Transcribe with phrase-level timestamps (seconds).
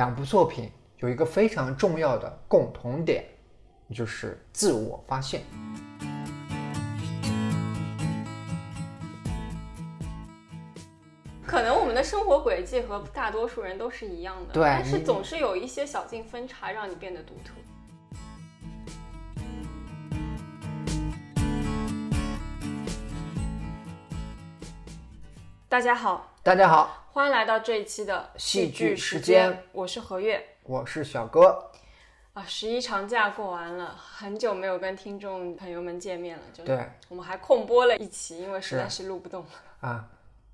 [0.00, 3.22] 两部作品有一个非常重要的共同点，
[3.94, 5.42] 就是自我发现。
[11.46, 17.52] 可能我们的生活轨迹和大多数人都是一样的，对但是总是有一些小径分叉，让你变得独特。
[25.68, 30.40] 大家好，大家好，欢迎来到这一期的戏剧时时间，我是何月。
[30.62, 31.68] 我是小哥。
[32.34, 39.48] 啊，十一长假过完了，很久没有跟听众朋友们见面了，就对我们还空播了一期，因为实在是是录不动了。
[39.80, 40.08] 啊，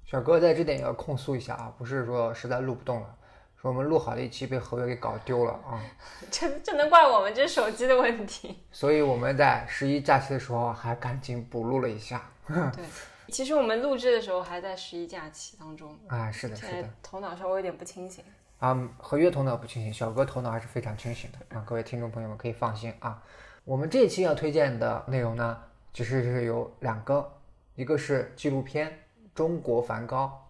[0.07, 3.15] 小哥在这点也要控诉一下啊，不是说实在录不动了，
[3.61, 5.79] 说我们录好的一期被何月给搞丢了啊，
[6.33, 8.63] 这这能怪我们这手机的问题？
[8.73, 12.31] 所以我们在十一假期的时候还赶紧补录了一下。
[12.49, 12.83] 对，
[13.29, 16.91] 其实我们录制的时候还在十一假期当中，啊，是的，是的。
[17.03, 18.25] 头脑稍微有点不清醒。
[18.59, 21.63] 啊，合约头脑不清醒，小哥头脑还是非常清醒的啊！
[21.67, 23.23] 各位听众朋友们可以放心啊。
[23.65, 25.61] 我们这一期要推荐的内容呢，
[25.93, 27.31] 其实是有两个，
[27.75, 28.89] 一个是纪录片
[29.35, 30.49] 《中国梵高》，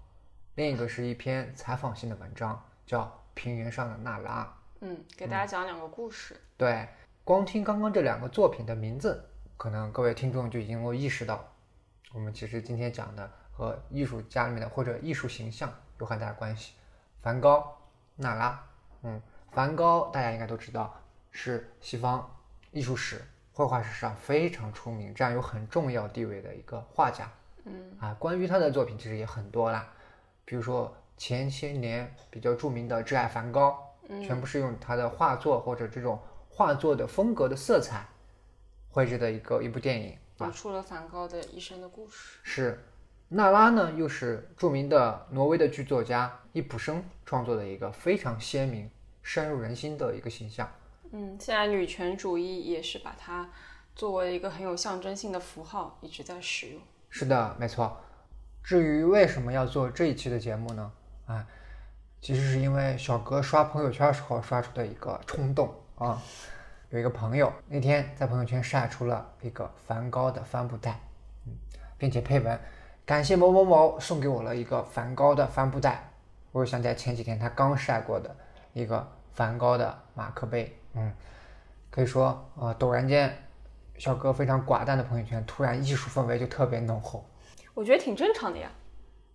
[0.55, 3.03] 另一个是一篇采访性的文章，叫
[3.35, 4.45] 《平原上的娜拉》。
[4.83, 6.41] 嗯，给大家讲两个故事。
[6.57, 6.87] 对，
[7.25, 9.25] 光听刚刚这两个作品的名字，
[9.57, 11.45] 可能各位听众就已经能够意识到，
[12.17, 16.73] 我们其实今天讲的和艺术家里面的或者艺术形象有很大的关系。
[17.21, 17.77] 梵高、
[18.17, 18.65] 娜拉，
[19.03, 19.21] 嗯，
[19.53, 20.99] 梵高大家应该都知道，
[21.31, 22.27] 是西方
[22.71, 27.31] 艺术史、绘画史上非常出名、占有很重要地位的一个画家。
[27.67, 29.87] 嗯啊，关于他的作品其实也很多啦，
[30.47, 33.95] 比如说前些年比较著名的《挚爱梵高》，
[34.27, 38.07] 全部是用他的画作或者这种画作的风格的色彩
[38.89, 40.17] 绘制的一个一部电影。
[40.39, 42.39] 讲述了梵高的一生的故事。
[42.43, 42.85] 是
[43.29, 48.91] 娜拉呢，又是著名的挪威的剧作家伊普生创作的一个非常鲜明、
[49.23, 50.71] 深入人心的一个形象。
[51.11, 53.51] 嗯，现在女权主义也是把它
[53.95, 56.81] 作为一个很有象征性的符号，一直在使用。
[57.09, 57.97] 是的，没错。
[58.63, 60.93] 至于为什么要做这一期的节目呢？
[61.27, 61.47] 啊，
[62.21, 66.21] 其实是因为小哥刷朋友圈时候刷出的一个冲动啊。
[66.97, 70.99] 有一个朋友那天在朋友圈晒出了一个梵高的帆布袋，
[71.45, 71.53] 嗯，
[71.99, 72.59] 并且配文
[73.05, 76.11] 感谢某某某送给我了一个梵高的帆布袋。
[76.53, 78.35] 我又想起来前几天他刚晒过的
[78.73, 81.13] 一个梵高的马克杯，嗯，
[81.91, 83.31] 可以说呃，陡然间，
[83.99, 87.27] 小哥非常寡淡的朋友圈突然艺术氛围就特别浓厚。
[87.75, 88.71] 我觉得挺正常的呀，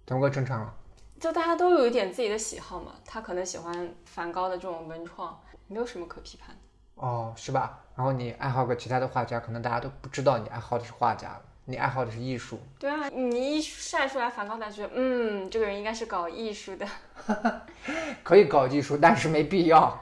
[0.08, 0.74] 怎么个正常了？
[1.20, 2.94] 就大家都有一点自己的喜好嘛。
[3.06, 6.56] 他可能喜欢梵高的这种文创，没有什么可批判的。
[7.02, 7.80] 哦，是吧？
[7.96, 11.36] 然后你爱好个其他的画家，可能大家都不知道你爱好的是画家，
[11.66, 12.60] 你爱好的是艺术。
[12.80, 16.88] 对啊，你一晒出来梵高，大家觉得嗯，这个人应该是搞艺术的。
[18.24, 20.00] 可以搞艺术，但是没必要。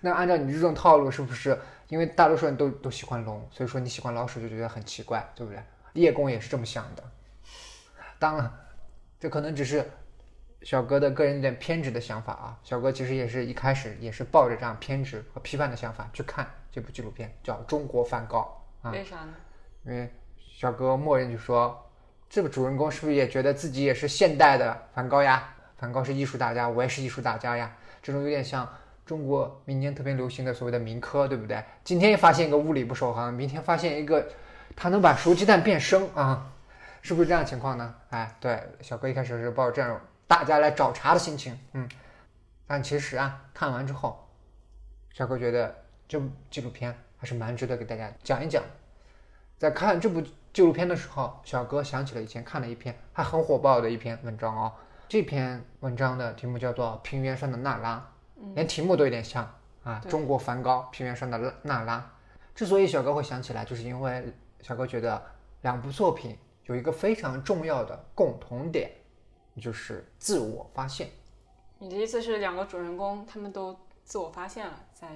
[0.00, 5.62] 那按照你这种套路，是不是因为大多数人都都喜欢龙，所以说你喜欢老鼠就觉得很奇怪，对不对？
[5.94, 7.02] 叶公也是这么想的。
[8.18, 8.52] 当然，
[9.18, 9.88] 这可能只是
[10.62, 12.58] 小哥的个人有点偏执的想法啊。
[12.62, 18.90] 小哥其实也是一开始也是抱着这样偏执和批判的想法去看这部纪录片，叫《中国梵高》啊。
[18.92, 19.34] 为啥呢？
[19.84, 21.90] 因为小哥默认就说，
[22.28, 25.54] 这个主人公是不是也觉得自己也是现代的梵高呀？
[25.78, 27.74] 梵高是艺术大家，我也是艺术大家呀。
[28.02, 28.68] 这种有点像
[29.06, 31.64] 中国民间特别流行的所谓的民科，对不对？
[31.82, 34.28] 今天发现一个物理不守恒，明天发现一个
[34.76, 36.52] 他能把熟鸡蛋变生啊，
[37.00, 37.94] 是不是这样情况呢？
[38.10, 39.98] 哎，对，小哥一开始是抱着这样
[40.30, 41.88] 大家来找茬的心情，嗯，
[42.64, 44.28] 但其实啊，看完之后，
[45.12, 45.74] 小哥觉得
[46.06, 48.62] 这部纪录片还是蛮值得给大家讲一讲。
[49.58, 54.72] 在看这部纪录片的时候，小哥想起了以前看了一篇还很火爆的一篇文章哦。
[55.08, 58.08] 这篇文章的题目叫做《平原上的娜拉》，
[58.54, 59.52] 连题目都有点像
[59.82, 61.98] 啊，中国梵高《平原上的娜娜拉》。
[62.54, 65.20] 之所以小哥会想起来，就是因为小哥觉得
[65.62, 68.92] 两部作品有一个非常重要的共同点，
[69.60, 71.10] 就是自我发现。
[71.78, 75.08] 你的意思是两个主人公他们都自我发现了，在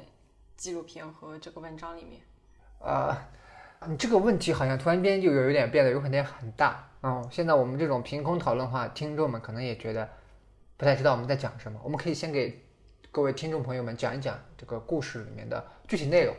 [0.56, 2.22] 纪录片和这个文章里面。
[2.78, 3.16] 呃，
[3.86, 6.88] 你这个问题好像突然间就有一点变得有可能很大。
[7.02, 10.08] 嗯，现在我们这种凭空讨论的话，听众们可能也觉得
[10.76, 11.80] 不太知道我们在讲什么。
[11.82, 12.64] 我们可以先给
[13.10, 16.34] 各位听众朋友们讲一讲这个故事里面的具体内容。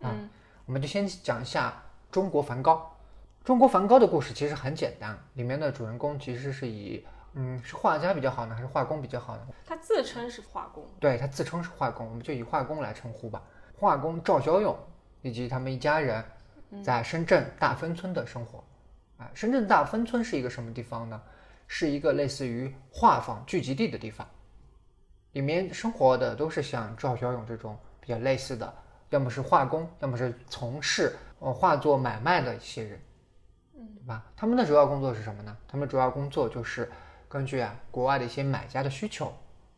[0.00, 0.28] 嗯，
[0.66, 2.96] 我们就先讲一下中国梵高。
[3.44, 7.04] 中国梵高的故事其实很简单，里面的主人公其实是以
[7.40, 9.46] 嗯是画家比较好呢，还是画工比较好呢？
[9.64, 10.84] 他自称是画工。
[10.98, 13.40] 对他自称是画工，我们就以画工来称呼吧。
[13.78, 14.76] 画工赵小勇
[15.22, 16.24] 以及他们一家人
[16.84, 18.64] 在深圳大芬村的生活。
[19.18, 21.22] 啊，深圳大芬村是一个什么地方呢？
[21.68, 24.26] 是一个类似于画舫聚集地的地方。
[25.32, 28.74] 里面生活的都是像赵小勇这种比较类似的，
[29.10, 33.00] 要么是画工，要么是从事呃画作买卖的一些人，
[33.76, 34.24] 嗯，对吧？
[34.34, 35.56] 他们的主要工作是什么呢？
[35.68, 36.90] 他们主要工作就是
[37.28, 39.26] 根据啊国外的一些买家的需求，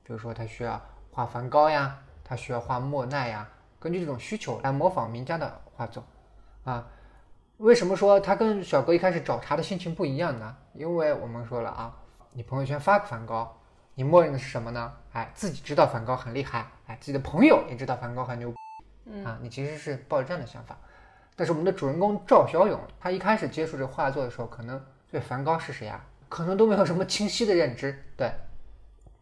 [0.02, 0.80] 比如说他需要
[1.10, 3.48] 画梵高呀，他需要画莫奈呀，
[3.78, 6.04] 根据这种需求来模仿名家的画作，
[6.64, 6.86] 啊。
[7.58, 10.56] 为什么说他跟小哥一开始找茬的心情不一样呢？
[10.72, 11.94] 因为我们说了啊，
[12.32, 13.54] 你朋友圈发个梵高，
[13.94, 14.90] 你默认的是什么呢？
[15.12, 18.54] 哎，自己知道梵高很厉害，哎，自己的朋友也知道梵高很牛，
[19.26, 20.74] 啊，你其实是抱着这样的想法。
[21.36, 28.02] 但是我们的主人公赵小勇，他一开始接触这画作的时候，可能对梵高是谁啊，可能都没有什么清晰的认知。
[28.16, 28.32] 对，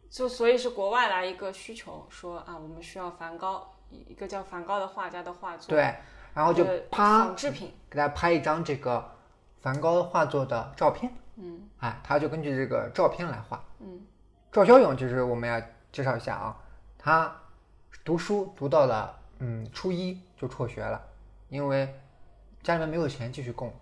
[0.09, 5.71] 就所以是国外来一个需求，说啊，我们需要梵高，一个叫梵高的画家的画作。
[5.71, 5.93] 对。
[6.35, 9.11] 然后就啪，仿制品，给大家拍一张这个
[9.61, 11.13] 梵高画作的照片。
[11.35, 13.65] 嗯，哎，他就根据这个照片来画。
[13.81, 14.07] 嗯，
[14.53, 15.61] 赵小勇就是我们要
[15.91, 16.57] 介绍一下啊，
[16.97, 17.35] 他
[18.05, 21.03] 读书读到了嗯初一就辍学了，
[21.49, 21.93] 因为
[22.63, 23.75] 家里面没有钱继续供。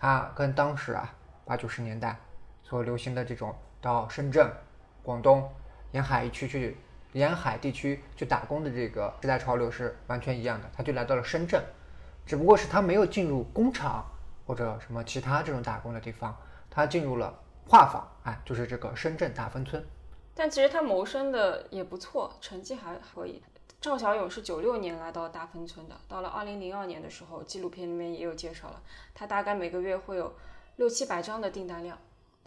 [0.00, 1.12] 他跟当时啊
[1.44, 2.16] 八九十年代
[2.68, 4.52] 所流行的这种到深圳、
[5.02, 5.48] 广东
[5.92, 6.76] 沿海一区去。
[7.14, 11.60] 沿海地区去打工的这个时代潮流是完全一样的，他就来到了深圳，
[12.26, 14.04] 只不过是他没有进入工厂
[14.46, 16.36] 或者什么其他这种打工的地方，
[16.68, 17.34] 他进入了
[17.66, 19.82] 画坊，哎，就是这个深圳大芬村。
[20.34, 23.42] 但其实他谋生的也不错，成绩还可以。
[23.80, 28.82] 赵小勇是九六年来到大芬村的，到了二零零二年的时候，纪录片里面也有介绍了，
[29.14, 30.34] 他大概每个月会有
[30.76, 31.98] 六七百张的订单量。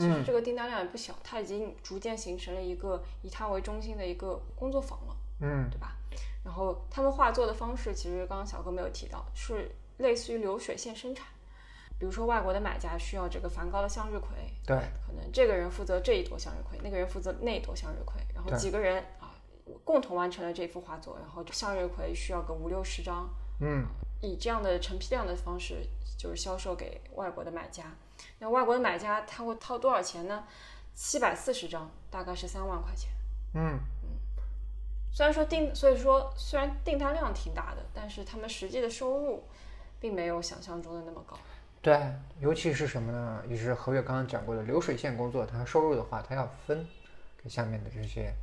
[0.02, 5.96] 其实这个订单量也不小，它已经逐渐形成了一个以它为中心的一个工作坊了，嗯，对吧？
[6.44, 11.28] 然后他们画作的方式，其实刚刚小哥没有提到，是类似于流水线生产。
[12.00, 14.30] 比如说外国的买家需要这个梵高的向日葵，
[14.66, 14.76] 对，
[15.06, 19.36] 可能这个人负责这一朵向日葵，那个人负责那一朵向日葵，然后几个人啊
[19.84, 23.86] 共同完成了这幅画作，然后向日葵需要个五六十张，嗯，
[24.20, 25.88] 以这样的成批量的方式
[26.18, 27.84] 就是销售给外国的买家。
[28.40, 30.44] 那外国的买家他会掏多少钱呢？
[30.94, 33.10] 七百四十张，大概是三万块钱。
[33.54, 34.10] 嗯嗯，
[35.12, 39.44] 虽然说订，所以说虽然订单量挺大的，但是他们实际的收入
[40.00, 41.38] 并没有想象中的那么高。
[41.82, 43.44] 对，尤其是什么呢？
[43.48, 46.86] 也是何月刚刚讲过的流水线工作，他收入的话，他要分
[47.42, 48.34] 给下面的这些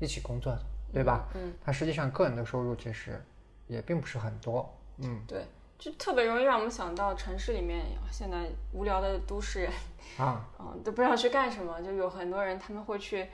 [0.00, 1.28] 一起工作的，对吧？
[1.34, 3.22] 嗯，他实际上个人的收入其实
[3.66, 4.72] 也并不是很多。
[4.98, 5.44] 嗯，对。
[5.78, 9.72] 就特别容易让我们想到城市里面现在无聊的都市人
[10.18, 13.28] 啊， 嗯，都不知道去干什么，就有很多人他们会去，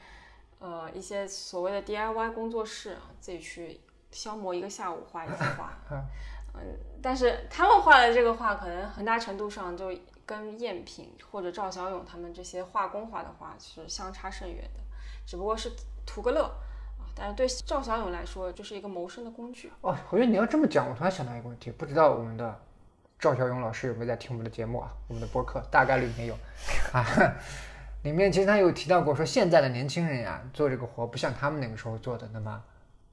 [0.59, 3.81] 呃，一些所谓的 DIY 工作室啊，自己去
[4.11, 5.73] 消磨一个下午画一幅画，
[6.55, 9.91] 嗯，但是他们画的这个画可能很大程度上就
[10.27, 14.81] 跟赝品或者赵小勇他们这些画工画的画是相差甚远的，
[15.27, 15.73] 只不过是
[16.05, 16.55] 图个乐。
[17.15, 19.71] 但是对赵小勇来说，就是一个谋生的工具。
[19.81, 22.61] 哦，我觉得你要这么讲，我突然想到一个问题，不知道我们的
[23.19, 24.91] 赵小勇老师有没有在听我们的节目啊？
[25.09, 26.35] 我们的播客大概率没有
[26.93, 27.07] 啊。
[28.03, 32.63] 里面其实他有提到过，说现在的年轻人呀，做这个活不像他们那个时候做的那么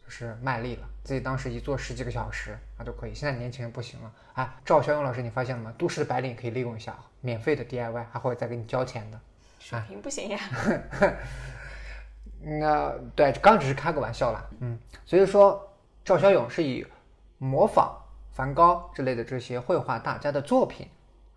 [0.03, 3.13] 就是卖力了，自己当时一做十几个小时啊都可以。
[3.13, 4.59] 现在年轻人不行了啊。
[4.65, 5.73] 赵小勇老师，你发现了吗？
[5.77, 9.19] 都市的白领可以利用一下啊，免费的 DIY 还会再给你交钱的。
[9.59, 10.39] 水平不行呀。
[12.43, 15.71] 那对，刚只是开个玩笑啦，嗯，所以说
[16.03, 16.83] 赵小勇是以
[17.37, 17.95] 模仿
[18.31, 20.87] 梵高之类的这些绘画大家的作品，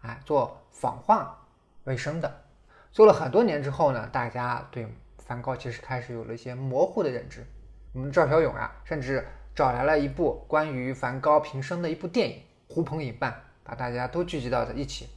[0.00, 1.38] 哎，做仿画
[1.84, 2.42] 为生的。
[2.90, 4.86] 做了很多年之后呢，大家对
[5.18, 7.46] 梵高其实开始有了一些模糊的认知。
[7.92, 15.10] 我们赵小勇啊，甚至找来了一部关于梵高平生的一部电影，呼朋引伴，把大家都聚集到在一起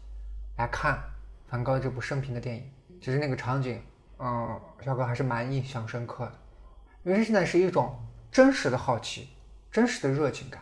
[0.58, 1.00] 来看
[1.48, 2.70] 梵高这部生平的电影。
[3.00, 3.82] 其实那个场景。
[4.20, 6.34] 嗯，小哥还是蛮印象深刻的，
[7.04, 7.96] 因为现在是一种
[8.32, 9.30] 真实的好奇、
[9.72, 10.62] 真实的热情感，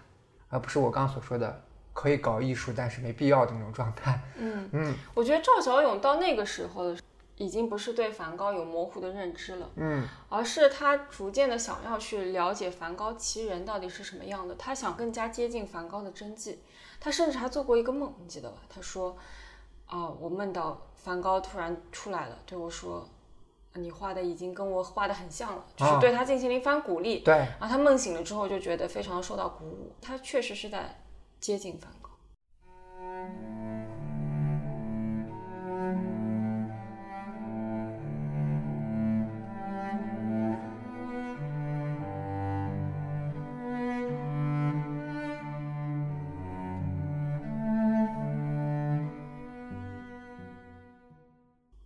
[0.50, 4.20] 而不是我刚刚所说的可以搞艺术，但是没必要的那种状态。
[4.38, 6.96] 嗯嗯，我觉得赵小勇到那个时候
[7.38, 16.60] 已经不是对梵高有模糊的认知了，嗯，而是他逐渐的想要去了解梵高其人到底是什么样的，他想更加接近梵高的真迹。
[17.00, 18.58] 他甚至还做过一个梦，你记得吧？
[18.68, 19.16] 他说
[19.88, 23.08] ：“啊，我梦到梵高突然出来了，对我说。”
[23.76, 27.20] 你画的已经跟我画的很像了，就是对他进行了一番鼓励。
[27.20, 30.96] 对，然后他梦醒了之后就觉得非常受到鼓舞，他确实是在
[31.40, 32.10] 接近梵高。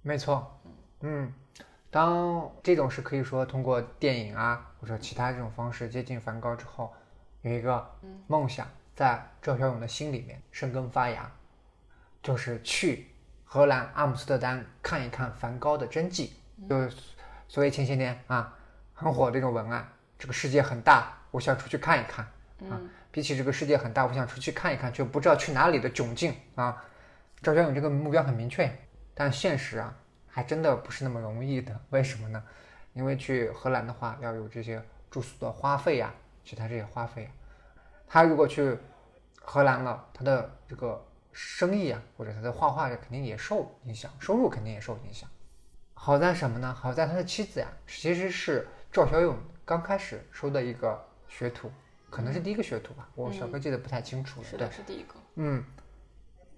[0.01, 0.60] 没错，
[1.01, 1.31] 嗯。
[1.91, 6.93] 当这种是可以说通过电影啊或者其他这种方式接近梵高之后，
[7.41, 7.89] 有一个
[8.27, 11.31] 梦想在赵小勇的心里面生根发芽，
[12.22, 13.08] 就是去
[13.43, 16.34] 荷兰阿姆斯特丹看一看梵高的真迹。
[16.69, 16.96] 就是
[17.48, 18.53] 所以前些年啊
[18.93, 22.25] 很火的这种文案，这个世界很大，我想出去看一看
[22.69, 22.79] 啊。
[23.12, 26.84] 比起这个世界很大，我想出去看一看，却不知道去哪里的窘境啊。
[27.41, 28.72] 赵小勇这个目标很明确，
[29.15, 29.96] 但现实啊。
[30.29, 32.43] 还真的不是那么容易的，为什么呢？
[32.93, 37.29] 因为去荷兰的话要有这些住宿的花费呀，其他这些花费。
[38.07, 38.77] 他如果去
[39.41, 45.29] 荷兰了，他的这个生意啊，或者他的画画肯定也受影响，收入肯定也受影响。
[45.93, 46.74] 好在什么呢？
[46.74, 51.71] 好在他的妻子呀，其实是赵小勇刚开始收的一个学徒，
[52.09, 54.48] 可能是第一个学徒吧，我小哥记得不太清楚了。
[54.48, 55.15] 是的，是第一个。
[55.36, 55.63] 嗯。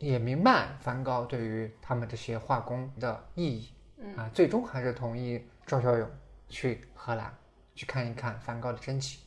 [0.02, 3.72] 也明白梵高对于他们这些画工的意义，
[4.18, 6.10] 啊，最终还是同意赵小勇
[6.50, 7.32] 去荷兰
[7.76, 9.20] 去看一看梵高的真迹。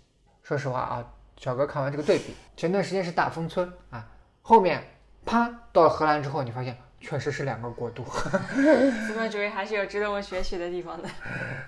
[0.42, 4.08] 说实话啊，小哥看完这个对比，前段时间是大丰村啊，
[4.42, 4.82] 后面
[5.24, 8.04] 啪到了荷兰之后，你发现确实是两个国度。
[9.06, 11.08] 资本主义还是有值得我学习的地方的。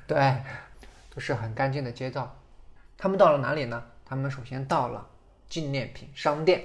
[0.06, 0.42] 对，
[1.14, 2.36] 都是很干净的街道。
[2.98, 3.84] 他们到了哪里呢？
[4.04, 5.08] 他们首先到了
[5.48, 6.62] 纪念品商店。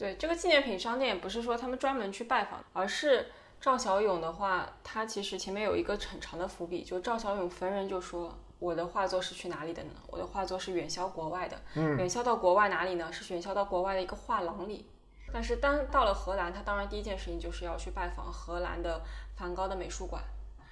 [0.00, 3.30] 对这个纪念品商店也，不是说他们专门去拜访，而是
[3.60, 9.90] 赵小勇的话，他其实前面有一个很长的伏笔，就赵小勇逢人就说：“我的画作是去哪里的呢？
[10.06, 11.60] 我的画作是远销国外的。
[11.74, 13.12] 嗯，远销到国外哪里呢？
[13.12, 14.86] 是远销到国外的一个画廊里。
[15.30, 19.02] 但是当到了荷兰，他当然第一件事情就是要去拜访荷兰的
[19.36, 20.22] 梵高的美术馆。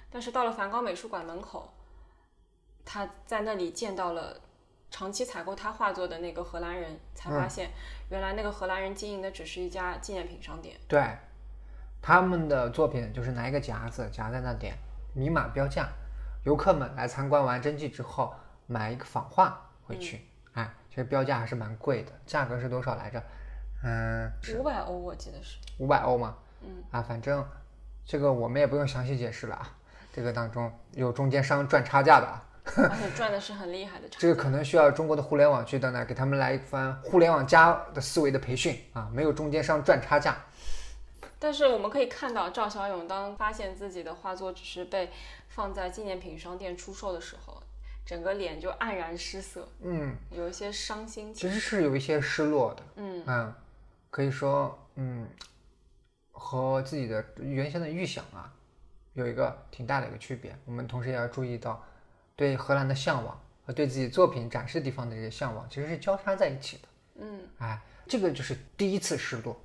[0.09, 1.71] 但是到了梵高美术馆门口，
[2.83, 4.41] 他在那里见到了。”
[4.91, 7.69] 长期采购他画作的那个荷兰人才发现，
[8.09, 10.75] 原来那个荷兰人经营的只是一家纪念品商店。
[10.87, 11.15] 对，
[12.01, 14.75] 他们的作品就是拿一个夹子夹在那点，
[15.13, 15.87] 明码标价。
[16.45, 18.33] 游客们来参观完真迹之后，
[18.65, 20.25] 买一个仿画回去。
[20.53, 23.21] 哎，其实标价还是蛮贵的，价格是多少来着？
[23.83, 25.57] 嗯，五百欧，我记得是。
[25.77, 26.37] 五百欧嘛？
[26.61, 26.83] 嗯。
[26.91, 27.45] 啊，反正
[28.05, 29.69] 这个我们也不用详细解释了啊。
[30.11, 32.43] 这个当中有中间商赚差价的啊。
[32.77, 40.37] 而 且赚的是很厉害的，这个可能需要中国的互联网去到那给他们来一番互联网加的思维的培训啊，没有中间商赚差价。
[41.39, 45.09] 但是我们可以看到，赵小勇当发现自己的画作只是被
[45.47, 47.61] 放在纪念品商店出售的时候，
[48.05, 51.33] 整个脸就黯然失色，嗯，有一些伤心。
[51.33, 53.53] 其实是有一些失落的，嗯嗯，
[54.09, 55.27] 可以说，嗯，
[56.31, 58.51] 和自己的原先的预想啊，
[59.13, 60.53] 有一个挺大的一个区别。
[60.65, 61.81] 我们同时也要注意到。
[62.39, 66.83] 对荷兰的向往和对自己作品展示地方的这些向往，其实是交叉在一起的。
[67.15, 67.77] 嗯，哎，
[68.07, 69.59] 这个就是第一次失落。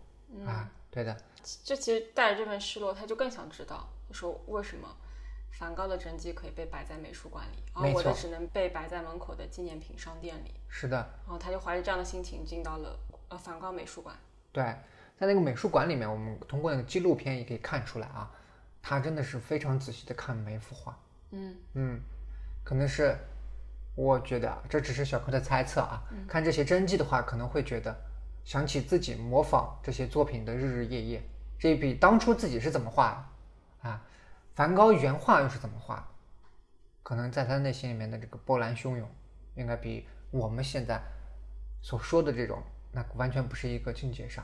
[0.45, 1.17] 啊，对的。
[1.63, 4.89] 这其实带着这份失落，他就更想知道，说为什么
[5.53, 10.51] 梵高的真迹可以被摆在美术馆里，而我的只能被摆在门口的纪念品商店里。
[10.69, 10.97] 是的。
[10.97, 14.17] 然后他就怀着这样的心情进到了呃梵高美术馆。
[14.51, 14.65] 对，
[15.17, 18.29] 在那个美术馆里面，我们通过那个纪录片也可以看出来啊，
[18.83, 20.99] 他真的是非常仔细的看每一幅画。
[21.31, 22.01] 嗯嗯。
[22.65, 23.15] 可能是，
[23.95, 26.03] 我觉得这只是小柯的猜测啊。
[26.27, 27.95] 看这些真迹的话，可能会觉得
[28.43, 31.23] 想起自己模仿这些作品的日日夜夜，
[31.59, 33.29] 这一笔当初自己是怎么画
[33.83, 34.03] 的啊？
[34.55, 36.05] 梵高原画又是怎么画的？
[37.03, 39.07] 可能在他内心里面的这个波澜汹涌，
[39.57, 40.99] 应该比我们现在
[41.83, 44.43] 所说的这种那完全不是一个境界上。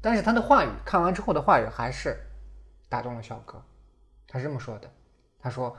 [0.00, 2.16] 但是他的话语看完之后的话语还是
[2.88, 3.60] 打动了小哥，
[4.28, 4.88] 他是这么说的，
[5.40, 5.76] 他说。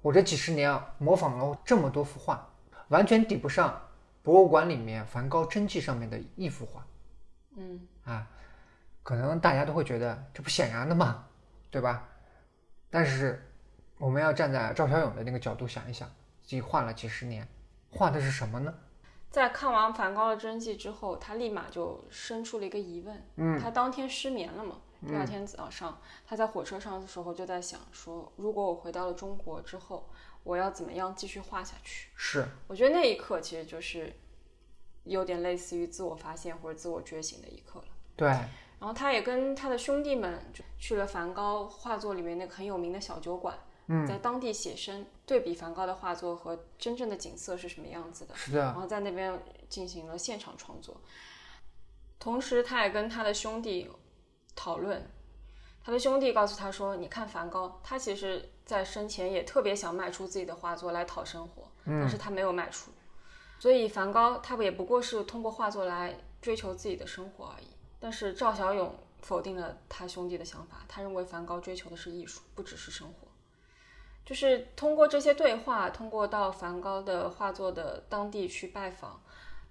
[0.00, 2.48] 我这几十年啊，模仿了这么多幅画，
[2.88, 3.80] 完全抵不上
[4.22, 6.86] 博物馆里面梵高真迹上面的一幅画。
[7.56, 8.26] 嗯啊，
[9.02, 11.26] 可能大家都会觉得这不显然的嘛，
[11.70, 12.08] 对吧？
[12.88, 13.44] 但是
[13.98, 16.08] 我们要站在赵小勇的那个角度想一想，
[16.42, 17.46] 自己画了几十年，
[17.90, 18.72] 画的是什么呢？
[19.30, 23.26] 在看完梵高的真迹之后，他立马就生出了一个疑问。
[23.36, 24.76] 嗯，他当天失眠了嘛？
[25.06, 30.08] 第二天早上，他在火车上的时候就在想说，如果我回到了中国之后，
[30.42, 32.08] 我要怎么样继续画下去？
[32.16, 34.12] 是，我觉得那一刻其实就是
[35.04, 37.86] 有点类似于自我发现或者自我觉醒的一刻了。
[38.16, 38.28] 对。
[38.28, 43.56] 然后他也跟他的兄弟们就去了梵高画作里面那个很有名的小酒馆，
[44.06, 48.34] 在当地写生，对比梵高的画作和真正的景色是什么样子的。
[48.34, 48.58] 是的。
[48.58, 51.00] 然后在那边进行了现场创作，
[52.18, 53.88] 同时他也跟他的兄弟。
[54.58, 55.08] 讨论，
[55.84, 62.90] 他的兄弟告诉他说：“你看梵高，他其实在生前也特别想卖出自己的画作来讨生活，但是他没有卖出。
[63.60, 67.68] 所以梵高他也不过是通过画作来追求自己的生活而已。
[68.00, 73.28] 但是赵小勇否定了他兄弟的想法，他认为梵高追求的是艺术，不只是生活。
[74.26, 79.22] 就是通过这些对话，通过到梵高的画作的当地去拜访，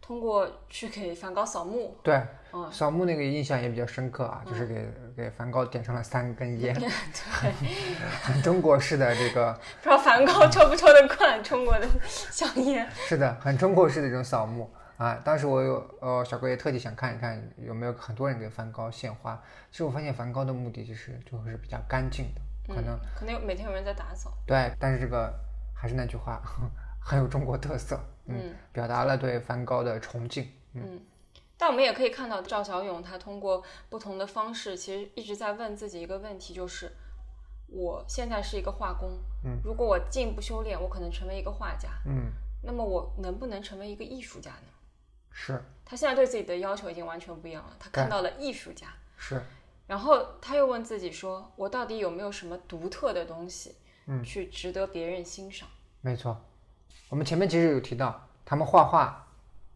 [0.08, 2.16] 通过去给梵高扫墓，对，
[2.54, 7.52] 嗯，扫墓那个印象也比较深刻啊，就是给给梵高点上了三根烟， 对，
[8.24, 9.52] 很中国式的这个，
[9.84, 12.90] 不知道梵高抽不抽得惯中国的香烟。
[12.94, 15.16] 是的，很中国式的这种扫墓啊。
[15.26, 19.38] 当时我有呃小哥也特地想看一看有没有很多人给梵高献花。
[19.72, 24.32] 其实我发现梵高的墓地其实就是比较干净的，可能、嗯、可能有每天有人在打扫。
[24.46, 25.34] 对，但是这个
[25.76, 26.42] 还是那句话，
[27.08, 30.52] 很有中国特色，嗯，表达了对梵高的崇敬。
[30.74, 31.00] 嗯，
[31.58, 36.92] 但我们也可以看到赵小勇他通过不同的方式，其实一直在问自己一个问题，就是
[37.68, 39.12] 我现在是一个画工，
[39.46, 42.30] 嗯，如果我进一步修炼，我可能成为一个画家，嗯，
[42.62, 44.68] 那么我能不能成为一个艺术家呢？
[45.32, 45.64] 是。
[45.86, 49.42] 他现在对自己的要求已经完全不一样了，他看到了艺术家，是，
[49.88, 55.70] 然后他又问自己说，我到底有没有什么独特的东西，嗯，去值得别人欣赏？
[56.02, 56.38] 没错。
[57.10, 59.26] 我们前面其实有提到，他们画画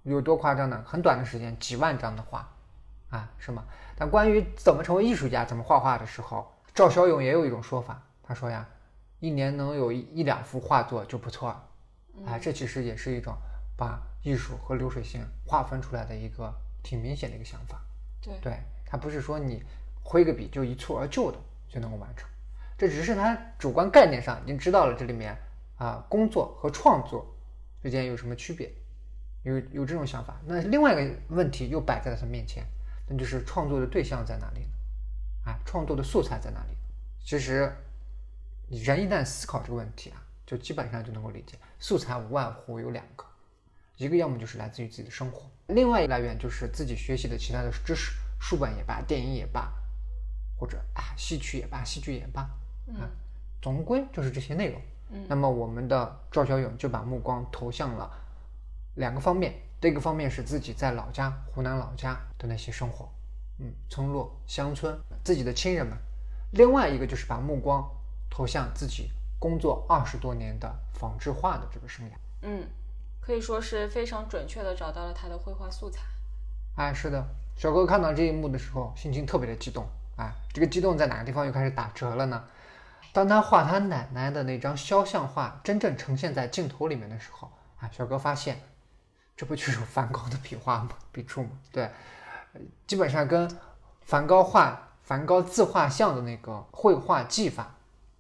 [0.04, 0.84] 有多夸张呢？
[0.86, 2.48] 很短的时间，几万张的画，
[3.10, 3.64] 啊，是吗？
[3.96, 8.68] 但关于怎么成为艺术家、怎么画画的时候，赵小勇也有一种说法，他说呀，
[9.20, 11.64] 一年能有一一两幅画作就不错了，
[12.26, 13.34] 啊，这其实也是一种
[13.78, 17.80] 把艺术和流水线划分出来的一个挺明显的一个想法。
[18.22, 19.64] 对，对，它不是说你
[20.04, 21.38] 挥个笔就一蹴而就的
[21.70, 22.28] 就能够完成，
[22.78, 25.38] 这只是他主观概念上已经知道了这里面
[25.82, 27.26] 啊工作和创作
[27.82, 28.72] 之间有什么区别，
[29.42, 30.40] 有有这种想法。
[30.46, 32.64] 那另外一个问题又摆在了他面前，
[33.08, 34.68] 那就是创作的对象在哪里呢？
[35.44, 36.78] 啊，创作的素材在哪里？
[37.26, 37.76] 其实，
[38.70, 43.26] 人一旦思考这个问题啊，就基本上就能够理解，素材无外乎有两个，
[43.98, 49.74] 一个要么就是来自于自己的生活，另外一个来源就是自己学习的其他的知识，书本也罢，电影也罢，
[50.56, 52.42] 或者啊戏曲也罢，戏剧也罢，
[53.00, 53.10] 啊，
[53.60, 54.80] 总归就是这些内容。
[55.12, 58.10] 嗯那么我们的赵小勇就把目光投向了
[58.96, 63.10] 两个方面，第一个方面是自己在老家湖南老家的那些生活，
[63.60, 65.96] 嗯，村落乡村自己的亲人们；
[66.52, 67.86] 另外一个就是把目光
[68.30, 72.12] 投向自己工作二十多年的仿制画的这个生涯。
[72.42, 72.68] 嗯，
[73.20, 76.02] 可以说是非常准确的找到了他的绘画素材。
[76.76, 77.26] 哎，是的，
[77.58, 79.86] 小哥看到这一幕的时候，心情特别的激动。
[80.18, 82.44] 哎，这个激动在哪个地方又开始打折了呢？
[83.14, 88.62] 当他画他奶奶的那张肖像画真正呈现在镜头里面的时候，啊，小哥发现，
[89.36, 90.90] 这不就是梵高的笔画吗？
[91.12, 91.50] 笔触吗？
[91.72, 91.90] 对，
[92.88, 93.50] 基本上跟
[94.02, 97.76] 梵高画梵高自画像的那个绘画技法，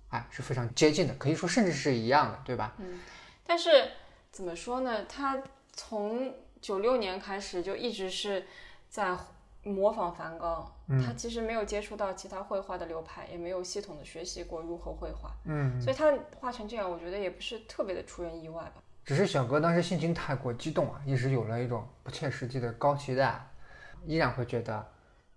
[0.09, 2.73] 哎，是非常接近的，可以说甚至是一样的，对吧？
[2.79, 2.99] 嗯
[3.45, 3.91] 但是
[4.31, 5.03] 怎么说呢？
[5.05, 5.37] 他
[5.73, 8.45] 从九六年开始就一直是
[8.89, 9.17] 在
[9.63, 10.71] 模仿梵高，
[11.05, 18.81] 他其实没有接触到其他绘画的流派，也没有系统的学习过如何绘画，嗯，所以他画成这样，我觉得也不是特别的出人意外吧。
[19.03, 23.39] 只是小哥当时心情太过激动啊，一时有了一种不切实际的高期待，
[24.05, 24.85] 依然会觉得，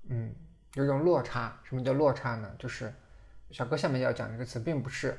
[0.09, 0.35] 嗯，
[0.75, 1.59] 有一种落差。
[1.65, 2.51] 什么叫落差呢？
[2.59, 2.93] 就是
[3.51, 5.19] 小哥下面要讲这个词，并不是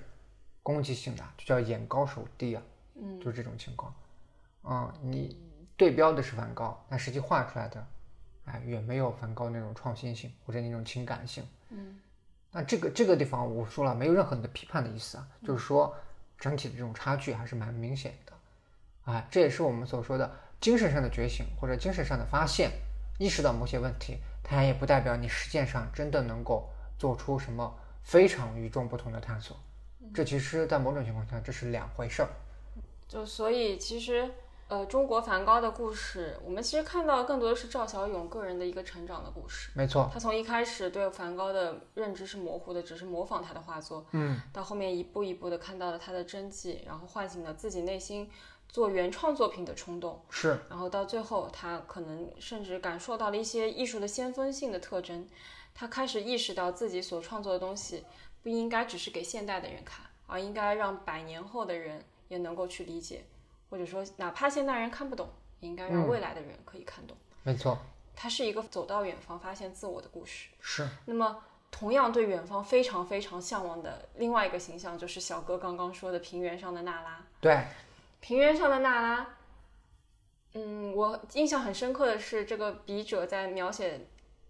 [0.62, 2.62] 攻击性的，就叫眼高手低啊，
[2.96, 3.94] 嗯，就是这种情况。
[4.63, 5.39] 嗯，你
[5.76, 7.86] 对标的是梵高，但实际画出来的，
[8.45, 11.43] 哎，远没有梵高那种创新性或者那种情感性。
[11.69, 11.99] 嗯，
[12.51, 15.95] 那这个这个地方我说了，没有任何的批判的意思啊，就是说
[16.38, 18.34] 整体的这种差距还是蛮明显的。
[19.05, 20.31] 哎，这也是我们所说的
[20.62, 22.71] 精神上的觉醒或者精神上的发现，
[23.17, 29.58] 意识到某些问题，它也不代表你实践上真的能够做出什么非常与众不同的探索。
[30.13, 32.29] 这其实，在某种情况下，这是两回事儿。
[33.08, 34.31] 就所以其实。
[34.67, 39.69] 呃，中国梵高的故事，我们其实看到更多的是赵小勇个人的一个成长的故事。
[39.75, 48.28] 没错，他从一开始对梵高的认知是模糊的，只是模仿他的画作，嗯，到后面一步一步的看到了他的真迹，然后唤醒了自己内心
[48.67, 55.28] 做原创作品的冲动，是，然后到最后，他可能甚至感受到了一些艺术的先锋性的特征，
[55.75, 58.04] 他开始意识到自己所创作的东西
[58.41, 63.23] 不应该只是给现代的人看，而应该让百年后的人也能够去理解。
[63.69, 67.17] 或者说，哪怕现代人看不懂，也应该让未来的人可以看懂。
[67.43, 67.78] 没错，
[68.15, 70.49] 它是一个走到远方发现自我的故事。
[70.60, 70.88] 是。
[71.06, 77.23] 那么，同样对远方非常非常向往的另外一个形象，就是小哥刚刚说的平原上的娜拉。
[77.41, 77.65] 对，
[78.21, 79.28] 平原上的娜拉，
[80.54, 84.08] 嗯，我印象很深刻的是，这个笔者在描写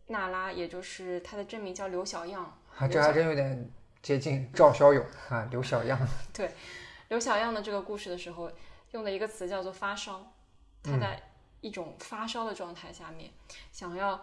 [0.07, 2.57] 娜拉，也就是她的真名叫刘小样。
[2.77, 3.69] 啊，这还真有点
[4.01, 5.99] 接近赵小勇啊，刘小样。
[6.31, 6.51] 对，
[7.07, 8.51] 刘小样的这个故事的时候。
[8.95, 10.25] 用的一个词叫做发烧，
[10.81, 11.21] 他在
[11.61, 13.31] 一种发烧的状态下面，
[13.71, 14.19] 想要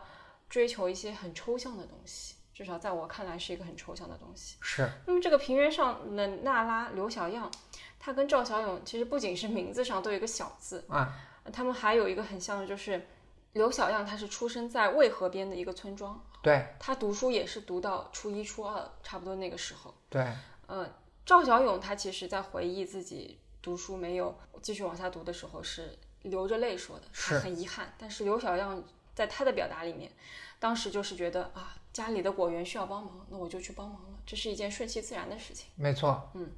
[0.48, 4.56] 追求一些很抽象的东西，至少在我看来是一个很抽象的东西。
[4.60, 7.50] 是，那么这个平原上的娜拉、刘小样，
[7.98, 11.14] 她跟赵小勇其实不仅是名字上都有一个小字啊，
[11.52, 13.06] 他们还有一个很像的，就是
[13.52, 19.94] 刘小样，他是出生在渭河边的一个村庄，对他读书也是读到初一、初二，差不多那个时候。
[20.08, 20.32] 对，
[20.66, 20.88] 呃，
[21.26, 27.94] 赵小勇他其实在回忆自己读书没有继续往下读的时候，是流着泪说的，是很遗憾。
[27.96, 28.82] 但是刘小样
[29.14, 30.10] 在他的表达里面，
[30.58, 35.68] 当时就是觉得啊，家里的果园需要帮忙，那我就去帮忙了，这是一件顺其自然的事情。
[35.76, 36.50] 没错，嗯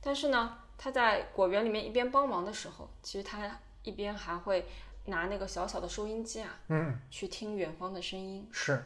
[0.00, 4.66] 但是呢，他在果园里面一边帮忙的时候，其实他一边还会
[5.06, 8.48] 拿那个小小的收音机啊，嗯，去听远方的声音。
[8.52, 8.84] 是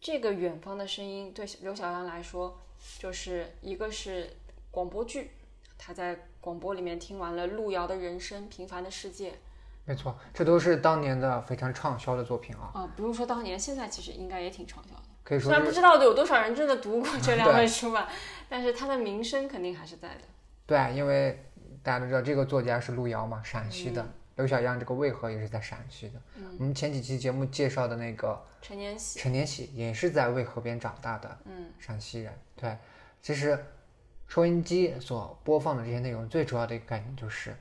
[0.00, 2.60] 这个远方的声音对刘小阳来说，
[2.98, 4.36] 就是一个是
[4.70, 5.30] 广播剧，
[5.84, 9.30] 他在广播里面听完了路遥的人生《平凡的世界》
[9.84, 15.02] 没错，这都是当年的非常畅销的作品啊，啊，不用说当年，现在其实应该也挺畅销的。
[15.24, 18.08] 可以说虽然不知道有多少人真的读过这 两本书吧，
[18.48, 20.20] 但是他的名声肯定还是在的。
[20.66, 21.44] 对，因为
[21.82, 24.06] 大家都知道这个作家是路遥嘛，陕西的。
[24.36, 26.14] 刘小样这个渭河也是在陕西的。
[26.58, 32.32] 我们前几期节目介绍的那个陈年喜，陈年喜也是在渭河边长大的，嗯，陕西人。
[32.56, 32.78] 对，
[33.20, 33.58] 其实
[34.32, 37.54] 收音机所播放的这些内容，最主要的一个概念就是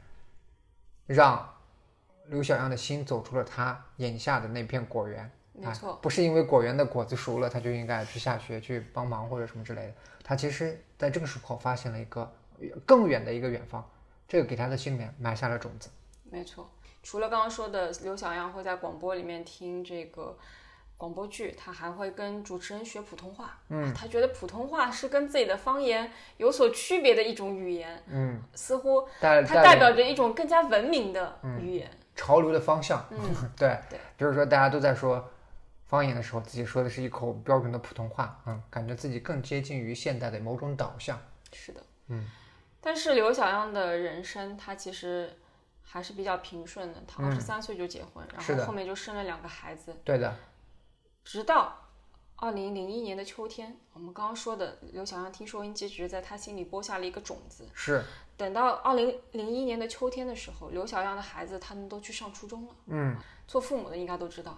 [1.06, 1.54] 让
[2.28, 5.30] 刘小样的心走出了他眼下的那片果园。
[5.52, 9.94] 没错啊，不是因为果园的果子熟了，他就应该去下学去帮忙或者什么之类的。
[10.24, 12.34] 他其实在这个时候发现了一个
[12.86, 13.86] 更远的一个远方，
[14.26, 15.90] 这个给他的心里面埋下了种子。
[16.24, 16.72] 没错。
[17.04, 20.38] 除了刚刚说的刘小样会在广播里面听这个
[21.02, 23.58] 广播剧，他还会跟主持人学普通话。
[23.70, 28.04] 嗯，他觉得普通话是跟自己的方言有所区别的一种语言。
[28.06, 31.90] 嗯，似乎它代表着一种更加文明的语言。
[32.16, 33.04] 潮流的方向。
[33.10, 33.18] 嗯
[33.58, 35.28] 对对，比如说大家都在说
[35.88, 41.20] 方言的时候，自己说的是一口标准的普通话，嗯，感觉自己更接近于现代的某种导向。
[41.52, 42.30] 是的，嗯。
[42.80, 45.36] 但是刘小样的人生，他其实
[45.84, 47.02] 还是比较平顺的。
[47.08, 50.36] 他二十三岁就结婚，嗯然后后面就生了两个孩子，对的，
[51.24, 51.90] 直到
[52.36, 57.68] 二零零一年的秋天，我们刚刚说的刘小阳听收音机，只是在他心里播下了一个种子。
[57.74, 58.04] 是，
[58.36, 62.76] 等到二零零一年的秋天的时候，刘小样的孩子他们都去上初中了。
[62.88, 63.16] 嗯
[63.48, 64.58] 做父母的应该都知道，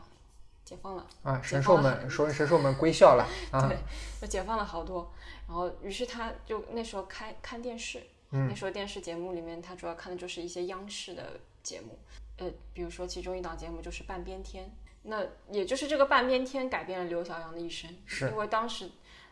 [0.63, 1.06] 解放了。
[1.23, 3.78] 啊，神兽们说神兽们归校了 啊对，
[4.21, 5.12] 就解放了好多。
[5.47, 11.97] 然后，于是他就那时候开看电视，嗯那时候电视节目里面，他主要看的就是一些央视的节目，
[12.38, 14.65] 呃，比如说其中一档节目就是《半边天》，
[15.03, 18.89] 那也就是这个《半边天》改变了刘小阳的一生，是因为当时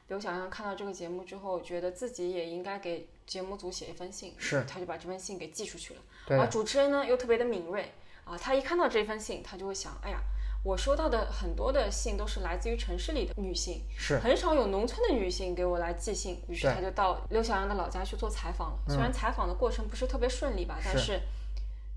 [0.07, 6.01] 刘小阳看到这个节目之后，觉得自己也应该给节目组写一封信，是他就把这封信给寄出去了。
[6.27, 7.93] 对，而主持人呢又特别的敏锐
[8.25, 10.21] 啊，他一看到这封信，他就会想，哎呀，
[10.63, 16.43] 我收到的很多的信都是来自于城市里的女性，是很少有农村的女性给我来寄信。
[16.49, 18.79] 于是他就到刘小阳的老家去做采访了。
[18.89, 21.21] 虽然采访的过程不是特别顺利吧，但是是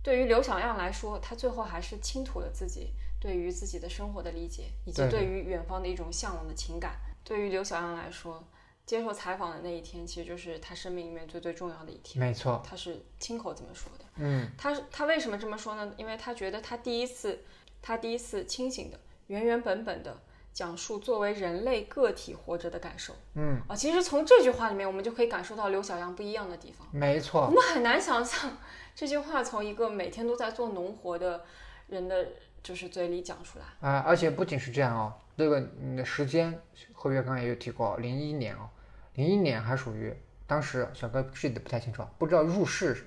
[0.04, 2.92] 对于刘小阳来说，他最后还是倾吐了自己
[3.24, 6.96] 对于自己的生活的理解，以及对于远方的一种向往的情感。
[7.24, 8.44] 对于刘小阳来说，
[8.84, 12.22] 接受采访的那一天，其实就是他生命里面最最重要的一天。
[12.22, 14.04] 没错，他是亲口这么说的。
[14.16, 15.90] 嗯，他他为什么这么说呢？
[15.96, 17.42] 因为他觉得他第一次，
[17.80, 20.20] 他第一次清醒的、原原本本的
[20.52, 23.14] 讲述作为人类个体活着的感受。
[23.36, 26.86] 嗯，啊，其实从这句话里面，我们就可以感受到刘小阳不一样的地方。
[26.92, 28.58] 没错我，们很难想象
[28.94, 31.46] 这句话从一个每天都在做农活的
[31.86, 32.28] 人的
[32.64, 33.88] 就是嘴里讲出来。
[33.88, 36.58] 啊、而且不仅是这样哦，这个你的时间，
[36.92, 38.68] 合约刚才也有提过，零一年哦，
[39.14, 40.12] 零一年还属于
[40.46, 43.06] 当时小哥记得不太清楚，啊，不知道入世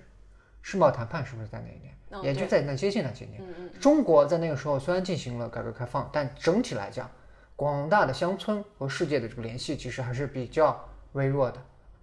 [0.61, 3.41] 世贸谈判是不是在那一年，嗯也就在那接近那几年。
[3.81, 7.09] 中国在那个时候虽然进行了改革开放，但整体来讲，
[7.55, 11.59] 广大的乡村和世界的这个联系其实还是比较微弱的。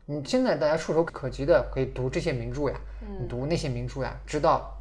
[0.07, 2.77] 你现在大家触手可及的可以读这些名著呀，
[3.21, 4.77] 你读那些名著呀，知道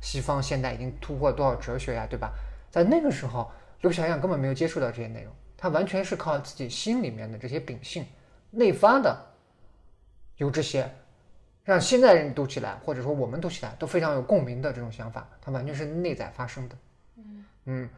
[0.00, 2.32] 西方现代已经突破多少哲学呀，对吧？
[2.70, 8.06] 在那个时候，刘小样根本没有接触到这些内容，他完全是靠自己心里面的这些秉性
[8.50, 9.26] 内发的，
[10.36, 10.90] 有这些
[11.64, 16.76] 让现在人读起来，或者说我们读起来都非常有共鸣的这种想法，它完全是内在发生的。
[17.64, 17.88] 嗯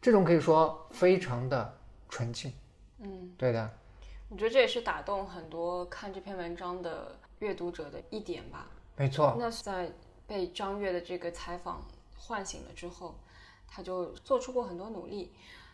[0.00, 1.78] 这种可以说非常的
[2.08, 2.52] 纯净。
[2.98, 3.70] 嗯，对的，
[4.28, 8.66] 我觉得这也是打动很多看这篇文章的阅读者的一点吧。
[8.96, 9.90] 没错，那在
[10.26, 13.14] 被张悦的这个采访唤醒了之后，
[13.68, 15.32] 他就做出过很多努力，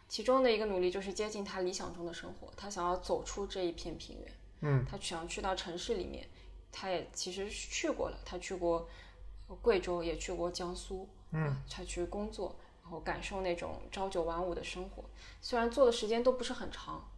[0.08, 6.28] 其中的一个努力就是接近他理想中的生活，他想要走出这一片平原，嗯，他想去到城市里面，
[6.72, 8.88] 他也其实去过了，他去过
[9.62, 15.04] 贵州，也去过江苏，嗯，他去工作，然后感受那种朝九晚五的生活，
[15.40, 17.08] 虽然做的时间都不是很长，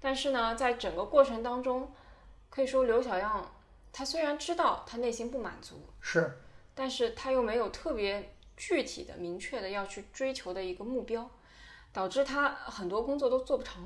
[0.00, 1.90] 但是呢，在整个过程当中，
[2.50, 3.52] 可以说刘小样
[3.92, 6.38] 他虽然知道他内心不满足，是，
[6.78, 11.28] 但是他又没有特别具体的、明确的要去追求的一个目标，
[11.92, 13.84] 导致他很多工作都做不成。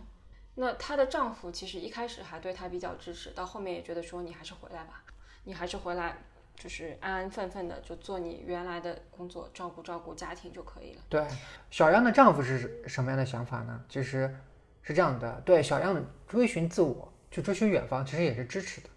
[0.56, 5.02] 那她的丈夫其实一开始还对她比较支持，到后面也觉得说你还是回来吧，
[5.44, 6.18] 你还是回来，
[6.54, 11.00] 就是安安分分的就做你原来的工作，照顾照顾家庭就可以了。
[11.08, 11.26] 对，
[11.70, 13.82] 小样的丈夫是什么样的想法呢？
[13.88, 14.36] 其实
[14.82, 18.90] 是这样的，对小样追寻自我，去追寻远方，其实也是支持的。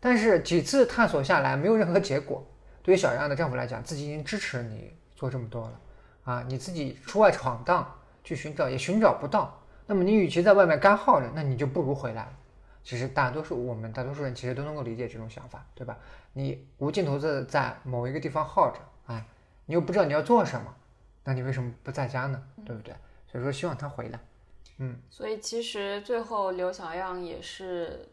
[0.00, 2.44] 但是几次探索下来，没有任何结果。
[2.82, 5.80] 对于小样的丈夫来讲，自己已经支持你做这么多了
[6.24, 9.60] 啊，你自己出外闯荡去寻找，也寻找不到。
[9.86, 12.28] 那么你与其在外面干耗着，那你就不如回来。
[12.84, 15.96] 其实大多数我们大多数人其实都能够理解这种想法，对吧？
[16.32, 19.26] 你无尽头的在某一个地方耗着，哎，
[19.66, 20.74] 你又不知道你要做什么，
[21.24, 22.42] 那你为什么不在家呢？
[22.64, 22.94] 对不对？
[23.30, 24.18] 所以说希望他回来。
[24.78, 28.08] 嗯，所以其实最后刘小样也是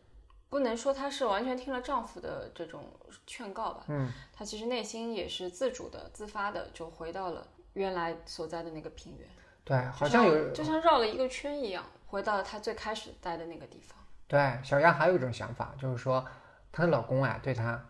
[0.49, 2.83] 不能说她是完全听了丈夫的这种
[3.27, 3.83] 劝告吧。
[3.87, 9.27] 嗯，她其实内心也是自主的、自发的，就回到了原来所在的那个平原。
[9.63, 13.97] 对，好像有，就像绕了一个圈一样，回到了她最开始待的那个地方。
[14.27, 16.25] 对，小丫还有一种想法，就是说
[16.71, 17.83] 她的老公啊对她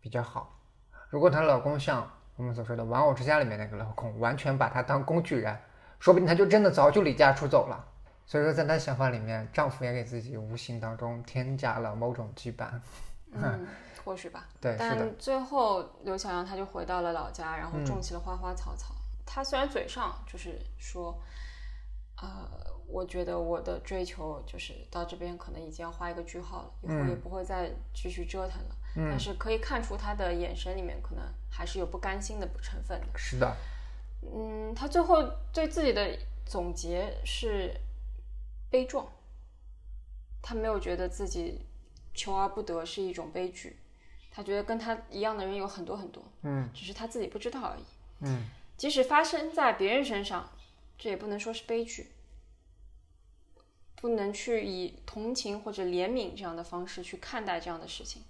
[0.00, 0.58] 比较好。
[1.10, 5.56] 如果她老公像我们所说的《玩偶之家》里面那个老公，完全把她当工具人，
[6.00, 7.84] 说不定她就真的早就离家出走了。
[8.28, 12.68] 所以说，在她想法里面，丈夫也给自己无形当中添加了某种羁绊。
[13.32, 13.66] 嗯，
[14.04, 14.46] 或许吧。
[14.60, 14.76] 对。
[14.78, 18.94] 但最后，刘小阳她就回到了老家，然后种起了花花草草。
[19.24, 21.18] 她虽然嘴上就是说，
[22.20, 22.46] 呃，
[22.86, 28.76] 我觉得我的追求就是到这边可能已经要画一个句号了，以后也不会再继续折腾了。
[28.96, 29.08] 嗯。
[29.08, 33.06] 但是可以看出她的眼神里面可能还是有不甘心的成分的。
[33.18, 33.56] 是的。
[34.20, 36.14] 嗯，她最后对自己的
[36.44, 37.74] 总结是
[38.70, 39.06] 悲壮。
[40.40, 41.60] 他没有觉得自己
[42.14, 43.76] 求而不得是一种悲剧，
[44.30, 46.22] 他觉得跟他一样的人有很多很多。
[46.42, 46.70] 嗯。
[46.72, 47.82] 只是他自己不知道而已。
[48.20, 48.44] 嗯。
[48.76, 50.50] 即使发生在别人身上，
[50.96, 52.12] 这也不能说是悲剧，
[53.96, 58.22] 不能去以同情或者怜悯这样的方式去看待这样的事情。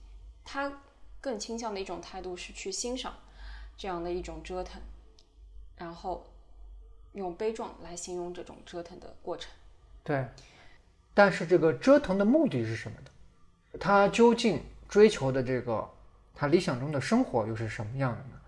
[0.44, 0.81] 他
[1.20, 3.14] 更倾向的一种态度是去欣赏
[3.77, 4.81] 这样的一种折腾，
[5.77, 6.27] 然后
[7.12, 9.53] 用悲壮来形容这种折腾的过程。
[10.02, 10.24] 对，
[11.14, 13.78] 但是这个折腾的目的是什么呢？
[13.78, 15.88] 他究竟追求的这个
[16.34, 18.40] 他理想中的生活又是什么样的呢？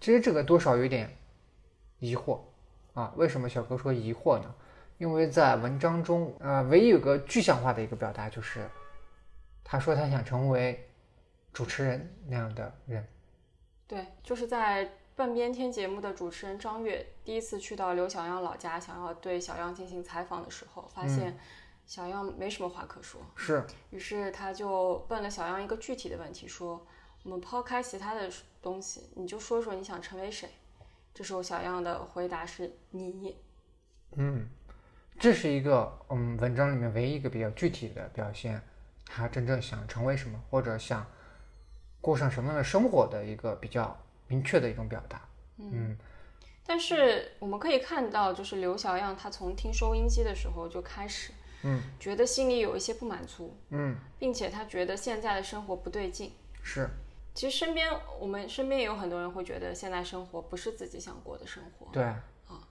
[0.00, 1.10] 其实这个多少有点。
[2.04, 2.40] 疑惑
[2.94, 4.52] 啊，为什么小哥说疑惑呢？
[4.98, 8.68] 因为在文章中，呃，唯一有个具象化的一个表达就是，
[9.62, 10.84] 他说他想成为
[11.52, 13.06] 主持人那样的人。
[13.86, 21.38] 对，就是在半边天节目的主持人张悦第一次去到刘小样老家，想要对小样进行采访的时候，发现
[21.86, 23.20] 小样没什么话可说。
[23.36, 23.62] 是。
[23.90, 26.86] 于是他就问了小样一个具体的问题，说
[27.24, 28.30] ：“我们抛开其他的
[28.62, 30.48] 东西，你就说说你想成为谁？”
[31.12, 33.36] 这时候，小样的回答是你。
[34.12, 34.48] 嗯，
[35.18, 38.62] 这是一个嗯文章里面唯一一个比较具体的表现，
[39.04, 41.06] 他真正想成为什么，或者想
[42.00, 43.94] 过上什么样的生活的一个比较
[44.32, 45.20] 明确的一种表达。
[45.58, 45.94] 嗯，
[46.66, 51.32] 但是我们可以看到，就是刘小样他从听收音机的时候就开始，
[51.64, 56.32] 嗯，觉得心里有一些不满足，嗯，并且他觉得现在的生活不对劲。
[56.62, 56.88] 是。
[57.34, 61.88] 其实身边我们身边也有很多人会觉得现在生活不是自己想过的生活。
[61.92, 62.66] 对啊，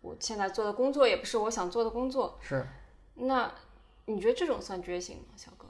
[0.00, 2.36] 我现在做的工作也不是我想做的工作。
[2.42, 2.66] 是。
[3.14, 3.52] 那
[4.06, 5.66] 你觉得这种算觉醒吗，小哥？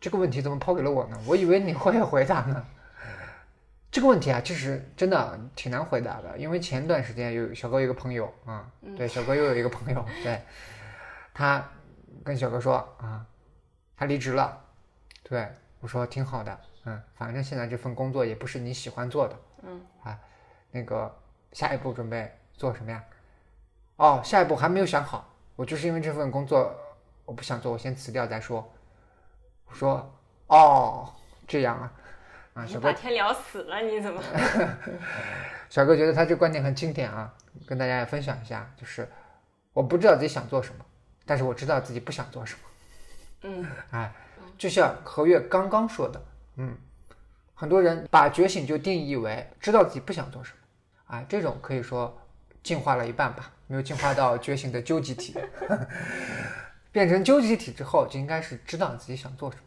[0.00, 1.20] 这个问题怎么抛给了我呢？
[1.26, 2.64] 我以为你会回答呢。
[3.90, 10.40] 这个问题啊，其实真的挺难回答的，因为前段时间有小哥有个朋友啊，对，小哥又有一个朋友，对，
[11.34, 11.68] 他
[12.24, 13.26] 跟小哥说啊，
[13.96, 14.64] 他离职了，
[15.24, 15.48] 对
[15.80, 16.60] 我说挺好的。
[16.84, 19.36] 嗯，反正现在这份工作也不是你喜欢做的。
[19.64, 20.18] 嗯，啊，
[20.70, 21.14] 那个
[21.52, 23.04] 下一步准备做什么呀？
[23.96, 25.28] 哦，下一步还没有想好。
[25.56, 26.74] 我就是因为这份工作
[27.26, 28.72] 我不想做，我先辞掉再说。
[29.66, 30.10] 我说，
[30.46, 31.12] 哦，
[31.46, 31.92] 这样啊，
[32.54, 34.22] 啊，小哥把天聊死了，你怎么？
[35.68, 37.32] 小哥觉得他这观点很经典啊，
[37.66, 39.08] 跟大家也分享一下，就是
[39.72, 40.84] 我不知道自己想做什么，
[41.24, 42.60] 但是我知道自己不想做什么。
[43.42, 44.12] 嗯， 哎，
[44.58, 46.22] 就像何月刚刚说的。
[46.56, 46.76] 嗯，
[47.54, 52.20] 很多人把觉醒就定义为知道自己不想做什么，啊，这种可以说
[52.62, 55.38] 进化了一半吧，没有进化到觉醒的究极体。
[56.92, 59.62] 变成究极体之后，就应该是知道自己想做什么。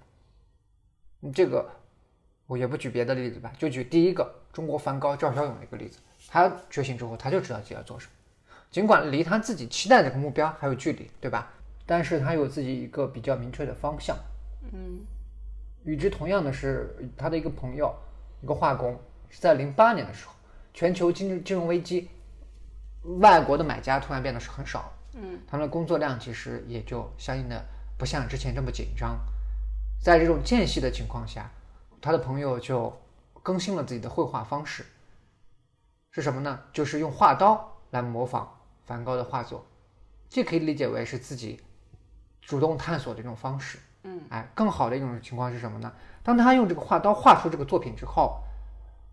[1.21, 1.65] 你这个
[2.47, 8.11] 我也不举别的例子吧，就举第一个中国梵高赵小勇的一个例子，他觉醒之后他就知道自己要做什么，
[8.69, 11.51] 尽管离他自己期待这个目标还有距离，对吧？
[11.85, 14.17] 但是他有自己一个比较明确的方向。
[14.71, 14.99] 嗯
[15.85, 17.93] 与之同样的是，他的一个朋友，
[18.41, 18.97] 一个化工，
[19.29, 20.33] 是在零八年的时候，
[20.73, 22.09] 全球金金融危机，
[23.19, 27.61] 外国的买家突然变得是很少，嗯他们的工作量其实也就相应的
[27.97, 29.19] 不像之前这么紧张。
[30.01, 31.51] 在这种间隙的情况下，
[32.03, 32.93] 他的朋友就
[33.41, 34.85] 更新了自己的绘画方式，
[36.11, 36.59] 是什么呢？
[36.73, 39.65] 就是用画刀来模仿梵高的画作，
[40.27, 41.63] 这可以理解为是自己
[42.41, 43.79] 主动探索的一种方式。
[44.03, 45.93] 嗯，哎，更好的一种情况是什么呢？
[46.23, 48.43] 当他用这个画刀画出这个作品之后，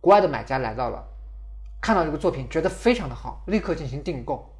[0.01, 1.07] 国外的买家来到了，
[1.81, 4.53] 看到这个作品觉得非常的好，立刻进行订购，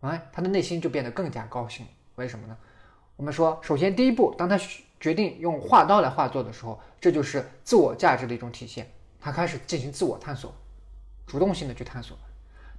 [0.00, 1.86] 哎，他的内心就变得更加高兴。
[2.14, 2.56] 为什么呢？
[3.16, 4.58] 我们说，首先第一步，当他
[5.04, 8.90] 决定用画刀来画作的时候，这就是自我价值的一种体现。
[9.20, 10.50] 他开始进行自我探索，
[11.26, 12.16] 主动性的去探索。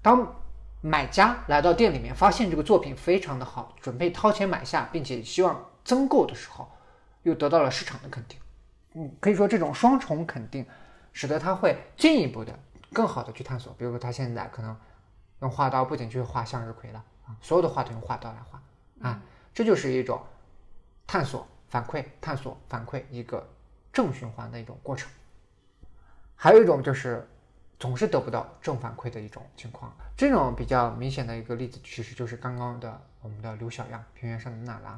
[0.01, 0.33] 当
[0.81, 6.67] 买家来到店里面，发现这个作品非常的好，准备掏钱买下，并且希望增购的时候，
[7.21, 8.39] 又得到了市场的肯定。
[8.95, 10.65] 嗯，可以说这种双重肯定，
[11.13, 12.57] 使得他会进一步的、
[12.91, 13.71] 更好的去探索。
[13.77, 14.75] 比如说，他现在可能
[15.41, 19.21] 用画刀不仅去画向日葵了啊，所有的画都用画刀来画啊，
[19.53, 20.19] 这就是一种
[21.05, 23.45] 探索、反馈、探索、反馈一个
[23.91, 25.11] 正循环的一种过程。
[26.33, 27.27] 还有一种就是
[27.77, 34.97] 总是得不到正反馈的一种情况，这种比较明显的一个例子，其实就是刚刚的我们的刘小样，平原上的娜拉。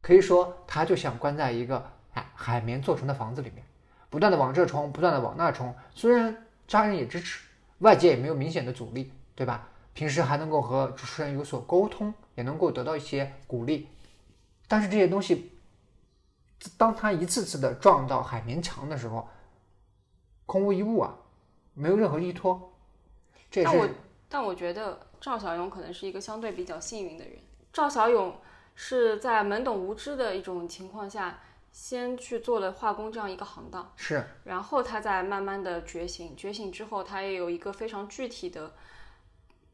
[0.00, 3.62] 可以说，他就像关在一个海海绵做成的房子里面，
[4.08, 5.74] 不断的往这冲，不断的往那冲。
[5.90, 7.46] 虽然家人也支持，
[7.80, 9.68] 外界也没有明显的阻力，对吧？
[9.92, 13.88] 平时还能够和主持人有所沟通，也能够得到一些鼓励。
[14.68, 15.52] 但是这些东西，
[16.76, 19.28] 当他一次次的撞到海绵墙的时候，
[20.46, 21.14] 空无一物啊，
[21.74, 22.72] 没有任何依托。
[23.50, 23.88] 这也但我
[24.28, 27.38] 但我觉得赵小勇可能是一个相对比较幸运的人。
[27.72, 28.36] 赵小勇
[28.74, 31.38] 是在懵懂无知的一种情况下，
[31.72, 36.34] 先去做了化工这样一个行当，是然后他再慢慢的觉醒。
[36.36, 38.72] 觉醒之后，他也有一个非常具体的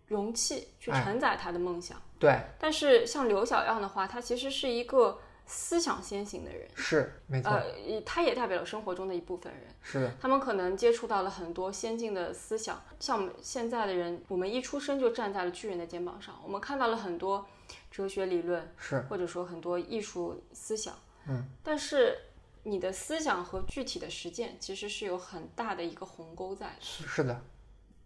[0.09, 1.97] 容器去哎承载他的梦想。
[2.19, 9.63] 对，但是像刘小样的话，他其实是一个思想先行的人，是没错，呃，他也代表了生活中的一部分人。
[9.83, 10.01] 是。
[10.01, 17.47] 的，他们可能接触到了很多先进的思想，像我们现在的人，我们一出生就站在了巨人的肩膀上，我们看到了很多
[17.91, 20.95] 哲学理论，是或者说很多艺术思想，
[21.29, 22.17] 嗯，但是
[22.63, 26.77] 你的思想和具体的实践其实是有很大的一个鸿沟在的。
[26.81, 27.43] 是是的，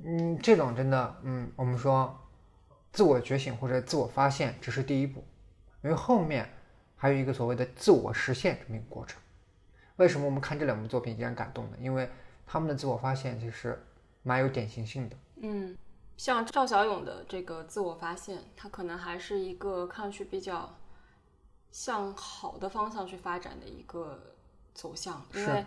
[0.04, 2.18] 嗯，这种真的，嗯，我们说
[2.92, 5.22] 自我觉醒或者自我发现只是第一步，
[5.84, 6.48] 因为后面
[7.06, 9.22] 还有一个所谓的自我实现这么一个过程。
[9.94, 11.76] 为什么我们看这两部作品依然感动呢？
[11.80, 12.10] 因为
[12.44, 13.80] 他们的自我发现其实
[14.24, 15.16] 蛮有典型性的。
[15.36, 15.78] 嗯，
[16.16, 20.76] 像赵小勇的这个自我发现，他可能还是一个看上去比较
[21.70, 24.34] 向好的方向去发展的一个
[24.74, 25.64] 走向，因为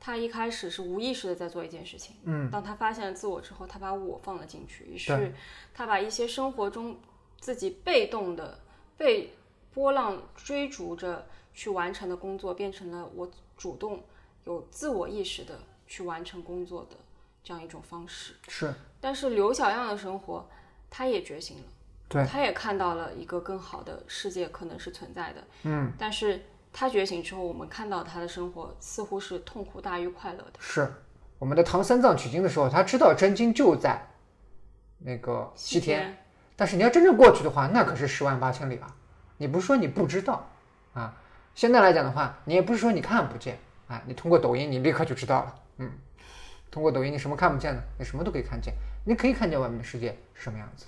[0.00, 5.34] 他一开始是无意识的在做一件事情，嗯，当他发现了自我之后，他把我放了进去，于是
[5.74, 6.98] 他把一些生活中
[7.38, 8.58] 自己被动的
[8.96, 9.34] 被
[9.72, 14.02] 波浪追逐着去完成的工作，变成了我主动
[14.44, 16.96] 有自我意识的去完成工作的
[17.42, 18.34] 这样一种方式。
[18.48, 20.48] 是但是刘小样的生活，
[20.90, 21.64] 他也觉醒了，
[22.08, 25.44] 对，他也看到了一个更好的世界可能是存在的。
[25.62, 30.54] 嗯，但是他觉醒之后，我们看到他的生活似乎是痛苦大于快乐的。
[30.58, 30.92] 是
[31.38, 34.08] 我们的唐三藏取经的时候，他知道真经就在
[34.98, 36.24] 那个西天，天，
[36.56, 38.96] 但是你要真正过去的话，那可是十万八千里吧？
[39.38, 40.46] 你不是说你不知道
[40.92, 41.14] 啊？
[41.54, 45.54] 现在来讲的话，你也不是说你看不见啊，你通过抖音你立刻就知道了。
[45.78, 45.90] 嗯，
[46.70, 47.80] 通过抖音你什么看不见呢？
[47.98, 48.74] 你什么都可以看见，
[49.04, 50.86] 你可以看见外面的世界是什么样子。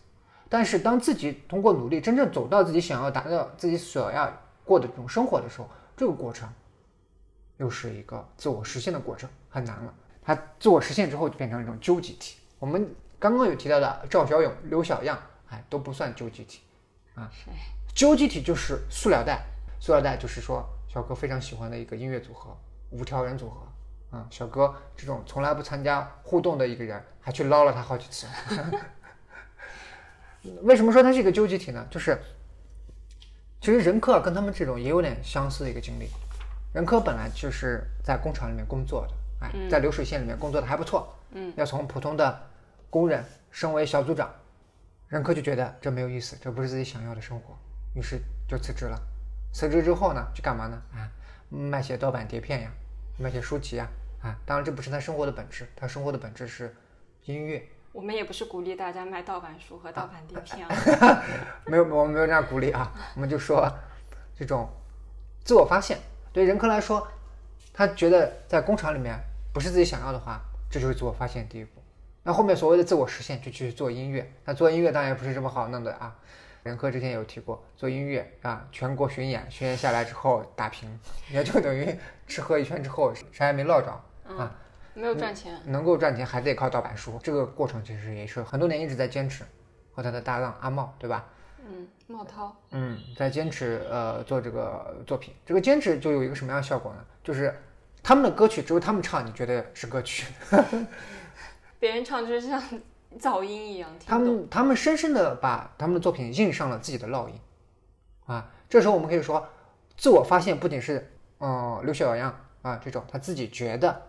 [0.48, 4.32] 但是当自己通过努力真正走到自己想要达到、自己所要
[4.64, 6.48] 过的这种生活的时候，这个过程
[7.56, 9.94] 又是一个自我实现的过程，很难了。
[10.22, 12.36] 它自我实现之后就变成一种究极体。
[12.58, 16.60] 我们刚刚有提到的赵小勇、刘小样，哎，都不算究极体
[17.14, 17.30] 啊。
[18.00, 18.06] 谁？
[18.06, 19.44] 究极体就是塑料袋，
[19.78, 22.56] 塑料袋就是说小哥非常喜欢的一个音乐组合，
[22.90, 24.26] 五条人组合啊。
[24.30, 28.26] 小哥这种从来不参加互动的一个人，还去捞了他好几次。
[30.62, 31.86] 为什么说它是一个究极体呢？
[31.90, 32.18] 就是
[33.60, 36.08] 其实任科啊跟他们这种也有点相似的一个经历。
[36.72, 39.12] 任科本来就是在工厂里面工作的，
[39.44, 42.48] 哎，在流水线里面工作的还不错，嗯，要从普通的
[42.88, 44.32] 工人升为小组长，
[45.08, 47.54] 任科就觉得这没有意思，这不是自己想要的生活，
[47.94, 49.00] 于是就辞职了。
[49.52, 50.82] 辞职之后呢，去干嘛呢？
[50.94, 51.10] 啊，
[51.48, 52.70] 卖些盗版碟片呀，
[53.18, 53.88] 卖些书籍呀，
[54.22, 56.74] 啊，当然这不是他生活的本质，他生活的本质是
[57.24, 61.22] 音乐，我们也不是鼓励大家卖盗版书和盗版碟片啊。
[61.66, 63.68] 没有，我们没有这样鼓励啊， 我们就说
[64.36, 64.70] 这种
[65.44, 65.98] 自我发现，
[66.32, 67.08] 对任科来说，
[67.72, 69.18] 他觉得在工厂里面
[69.52, 71.82] 不是自己想要的话，这就是自我发现第一步。
[72.22, 74.32] 那后面所谓的自我实现，就去做音乐。
[74.44, 76.16] 那做音乐当然也不是这么好弄的啊。
[76.62, 80.98] 任科之前有提过，做音乐啊，全国巡演，巡演下来之后打平，
[81.30, 81.96] 也就等于
[82.26, 84.54] 吃喝一圈之后啥也没落着啊。
[84.92, 87.18] 没有赚钱，能够赚钱还得靠盗版书。
[87.22, 89.44] 这个过程其实也是很多年一直在坚持，
[89.92, 91.26] 和他的搭档阿茂，对吧？
[91.64, 95.32] 嗯，茂涛，嗯，在坚持呃做这个作品。
[95.46, 97.04] 这个坚持就有一个什么样的效果呢？
[97.22, 97.54] 就是
[98.02, 100.26] 他们的歌曲只有他们唱，你觉得是歌曲？
[101.78, 102.62] 别人唱就是像
[103.18, 103.90] 噪音一样。
[104.06, 107.34] 他们他们深深的把他们的作品印上了自己的烙印
[108.26, 108.50] 啊。
[108.68, 109.48] 这时候我们可以说，
[109.96, 114.02] 自我发现不仅是嗯刘小样啊这种他自己觉得。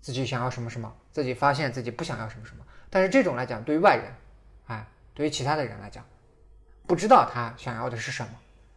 [0.00, 2.64] 自己想要什么什么，自己发现自己不想要什么什么。
[2.88, 4.14] 但是这种来讲，对于外人，
[4.68, 6.04] 哎，对于其他的人来讲，
[6.86, 8.30] 不知道他想要的是什么，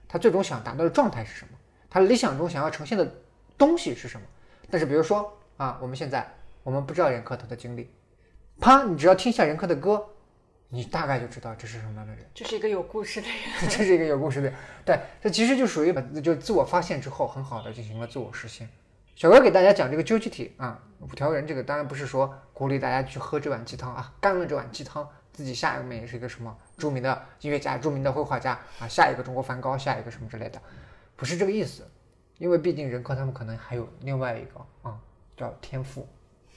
[0.09, 1.57] 他最终想达到的状态是什么，
[1.91, 3.07] 他理想中想要呈现的
[3.55, 4.25] 东西是什么。
[4.71, 6.27] 但是比如说啊，我们现在
[6.63, 7.87] 我们不知道任科他的经历，
[8.61, 10.05] 啪，你只要听一下任科的歌，
[10.69, 12.23] 你大概就知道这是什么样的人。
[12.33, 13.37] 这是一个有故事的人。
[13.67, 14.55] 这是一个有故事的人。
[14.85, 15.91] 对，这其实就属于
[16.21, 18.69] 就自我发现之后，很好的进行了自我实现。
[19.15, 30.61] 小哥给大家讲这个究极体啊，五条人这个当然不是说鼓励大家去喝这碗鸡汤啊，干了这碗鸡汤，自己下一个也是一个什么著名的音乐家、著名的绘画家啊，下一个中国梵高，下一个什么之类的，
[31.15, 31.85] 不是这个意思，
[32.37, 34.97] 因为毕竟任科他们可能还有另外一个啊，
[35.35, 36.07] 叫天赋，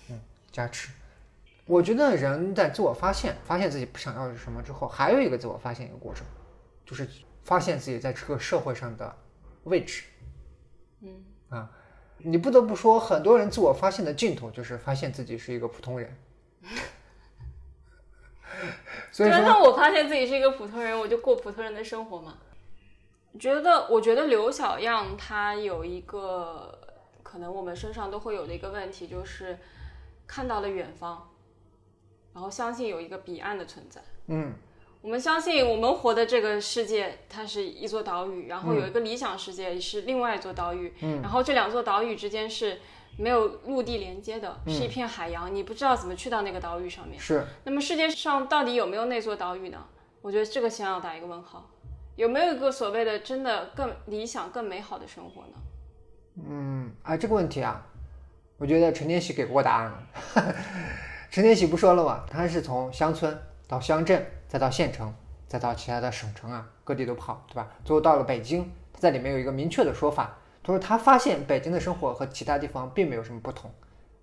[0.09, 0.21] 嗯，
[0.53, 0.91] 加持。
[1.67, 6.27] 我觉得人在自我发现，发现自己不想要是什么之后，还有一个自我发现一个过程，
[6.85, 7.09] 就是
[7.43, 9.17] 发现自己在这个社会上的
[9.65, 10.05] 位置，
[11.01, 11.71] 嗯啊。
[12.19, 16.17] 你不得不说，很多人自我发现的尽头就是发现自己是一个普通人。
[19.11, 22.39] 所以说，那我发现自己是一个普通人，我就过普通人的生活嘛。
[23.39, 26.79] 觉得，我觉得刘小样他有一个
[27.23, 29.59] 可能我们身上都会有的一个问题，就是
[30.27, 31.29] 看到了远方，
[32.35, 34.03] 然后相信有一个彼岸的存在。
[34.27, 34.53] 嗯。
[35.01, 42.81] 我们相信，我们活的这个世界，它是一座岛屿，然后有一个理想世界是另外一座岛屿，嗯然后这两座岛屿之间是
[43.19, 47.21] 没有陆地连接的，是一片海洋，你不知道怎么去到那个岛屿上面。
[47.21, 47.45] 是。
[47.65, 49.87] 那么世界上到底有没有那座岛屿呢？
[50.23, 51.71] 我觉得这个先要打一个问号。
[52.17, 55.59] 有没有一个所谓的真的更理想、更美好的生活呢？
[56.49, 57.87] 嗯，啊，这个问题啊，
[58.57, 60.55] 我觉得陈天喜给过答案了。
[61.35, 62.25] 陈天喜不说了吗？
[62.31, 64.25] 他是从乡村到乡镇。
[64.47, 65.13] 再到县城，
[65.49, 67.69] 再到其他的省城啊，各地都跑，对吧？
[67.85, 73.69] 最后到了北京，他在里面有一个明确的说法，他说他发现北京的生活和其他地方并没有什么不同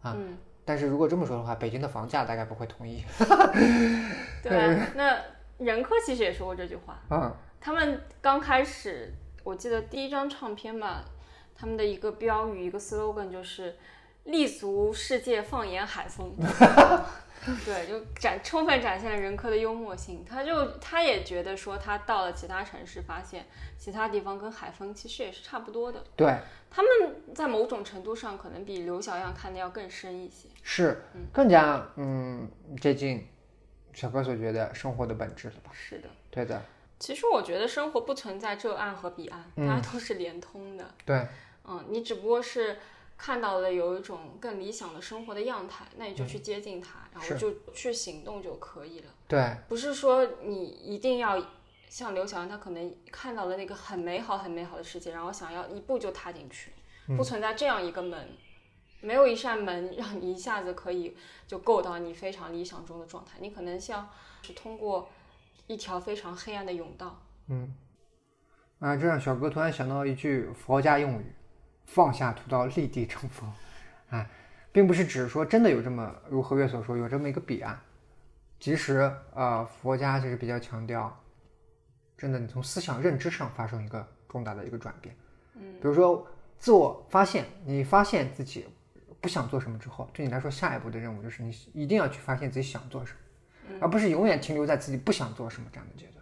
[0.02, 0.16] 啊。
[0.64, 3.04] 但是如果这么说的话，北京的房价大概不会同意。
[4.42, 5.18] 对， 那
[5.58, 6.98] 任科其实也说过这句话。
[7.10, 11.04] 嗯，他们刚开始，我记得第一张唱片吧，
[11.54, 13.76] 他们的一个标语，一个 slogan 就是
[14.26, 16.36] “立足世界，放眼海风”。
[17.66, 20.24] 对，就展充分展现了人科的幽默性。
[20.24, 23.48] 他就他也觉得说，他到了其他城市，发现
[23.80, 26.04] 其他地方跟海风其实也是差不多的。
[26.16, 26.38] 对，
[26.70, 26.92] 他们
[27.34, 31.04] 在某种程度上可能比刘小样看的要更深一些，是
[31.34, 32.48] 更加嗯
[32.80, 33.28] 接近
[33.92, 35.72] 小哥所觉得生活的本质了吧？
[35.74, 36.62] 是的，对的。
[37.00, 40.86] 其实我觉得生活不存在这岸和彼岸，大家都是连通的。
[41.04, 41.28] 对，
[41.66, 42.78] 嗯，你只不过是。
[43.24, 49.12] 看到了有一种更理想的生活的样态，那你就去接近它，然后就去行动就可以了。
[49.28, 51.40] 对，不是说你一定要
[51.88, 56.72] 像刘晓阳，他可能看到了那个很美好、很美好的世界，然后想要一步就踏进去，
[57.16, 58.30] 不存在这样一个门，
[59.02, 61.16] 没有一扇门让你一下子可以
[61.46, 63.38] 就够到你非常理想中的状态。
[63.40, 64.10] 你可能像
[64.42, 65.08] 是通过
[65.68, 67.22] 一条非常黑暗的甬道。
[67.50, 67.72] 嗯，
[68.80, 71.36] 啊，这让小哥突然想到一句佛家用语。
[71.94, 73.46] 放下屠刀，立地成佛，
[74.10, 74.26] 啊，
[74.72, 77.78] 并不是指说真的有这么如何月所说有这么一个彼岸。
[78.62, 81.22] 其实，呃，佛家就是比较强调，
[82.18, 85.14] 真的你从思想认知上发生一个重大的一个转变。
[85.56, 86.26] 嗯，比如说
[86.58, 88.66] 自我发现，你发现自己
[89.20, 93.14] 不想做什么之后，对你来说下一步的任务就是你一定要去发现自己想做什
[93.68, 96.21] 么，而不是永远停留在自己不想做什么这样的阶段。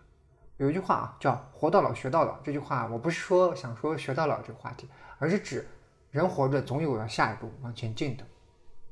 [0.60, 2.38] 有一句话啊，叫“活到老，学到老”。
[2.44, 4.88] 这句话我不是说想说学到老这个话题。
[5.18, 5.68] 而是指
[6.12, 8.24] 人活着总有要下一步往前进的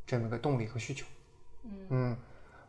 [0.05, 1.05] 这么个动力和需求。
[1.89, 2.15] 嗯，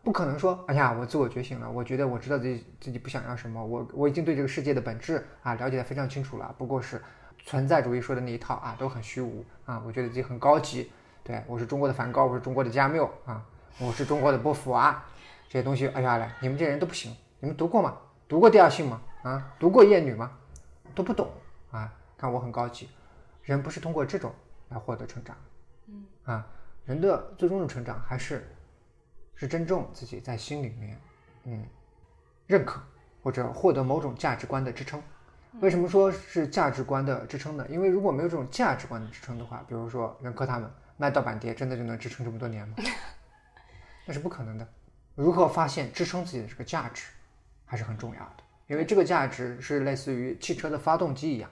[0.03, 7.03] 不可能说，哎呀，我自我觉醒了，我觉得我知道自己自己不想要什么，我我已经对这个世界的本质啊了解的非常清楚了，不过是
[7.45, 10.91] 存在主义说的那一套啊，都很虚无啊，我觉得自己很高级，
[11.23, 13.45] 对我是中国的梵高，我是中国的加缪啊，
[13.79, 15.05] 我是中国的波伏娃。
[15.49, 17.97] 这些东西，哎呀来，你们这人都不行，你们读过吗？
[18.29, 19.01] 读过第二性吗？
[19.23, 20.31] 啊，读过厌女吗？
[20.95, 21.31] 都不懂
[21.71, 21.91] 啊！
[22.19, 22.91] 看我很高级，
[23.43, 24.33] 人不是通过这种
[24.69, 25.35] 来获得成长，
[25.87, 26.47] 嗯啊，
[26.85, 28.47] 人的最终的成长还是
[29.35, 31.01] 是真正自己在心里面，
[31.45, 31.65] 嗯，
[32.47, 32.83] 认可
[33.23, 35.03] 或者获得某种价值观的支撑。
[35.61, 37.67] 为什么说是价值观的支撑呢？
[37.71, 42.75] 因为如果没有这种价值观的支撑的话，比如说任科他们卖盗版碟，真的就能支撑这么多年吗？
[44.05, 44.69] 那是不可能的。
[45.15, 47.07] 如何发现支撑自己的这个价值，
[47.69, 48.43] 还是很重要的。
[48.67, 51.49] 因为这个价值是类似于汽车的发动机一样，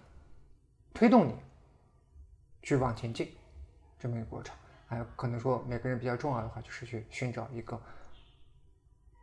[0.93, 1.35] 推动你
[2.63, 3.33] 去往前进
[3.99, 4.53] 这么一个过程。
[4.89, 7.81] 还有可能说每个人比较重要的话，就是去寻找一个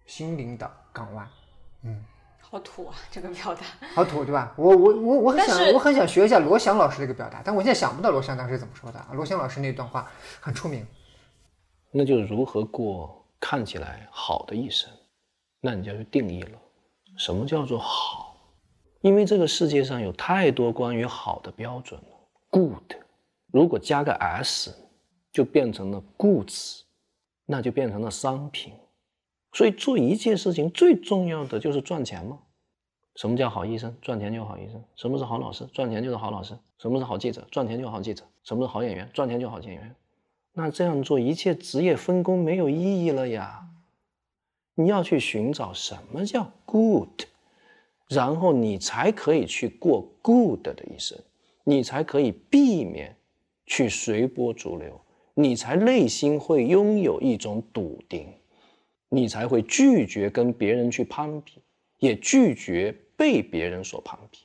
[0.05, 1.27] 心灵的港湾。
[1.83, 2.03] 嗯，
[2.41, 3.61] 好土啊，这个表达。
[3.93, 4.53] 好土，对吧？
[4.57, 9.11] 我我我我很想我很想学一下罗翔老师这个表达，但我现在想不到罗翔当时怎么说的啊。
[9.13, 10.85] 罗翔老师那段话很出名。
[11.91, 14.91] 那就如何过看起来好的一生，
[15.61, 16.59] 那你就要去定义了，
[17.15, 18.37] 什么叫做好？
[19.01, 22.07] 因为这个世界上有太多关于好的标准了
[22.49, 22.93] ，good，
[23.51, 24.73] 如果加个 s，
[25.31, 26.81] 就变成了 goods，
[27.45, 28.73] 那就变成了商品。
[29.51, 32.39] 所以做一件事情最重要的就是赚钱嘛。
[33.15, 33.95] 什么叫好医生？
[34.01, 34.83] 赚钱就好医生。
[34.95, 35.65] 什么是好老师？
[35.67, 36.57] 赚钱就是好老师。
[36.79, 37.45] 什么是好记者？
[37.51, 38.23] 赚钱就好记者。
[38.43, 39.07] 什么是好演员？
[39.13, 39.95] 赚钱就好演员。
[40.53, 43.67] 那这样做，一切职业分工没有意义了呀。
[44.75, 47.21] 你要去寻找什么叫 good，
[48.07, 51.17] 然后你才可以去过 good 的一生，
[51.63, 53.15] 你才可以避免
[53.65, 54.99] 去随波逐流，
[55.35, 58.33] 你才内心会拥有一种笃定，
[59.09, 61.61] 你才会拒绝跟别人去攀比，
[61.99, 64.39] 也拒绝被别人所攀比。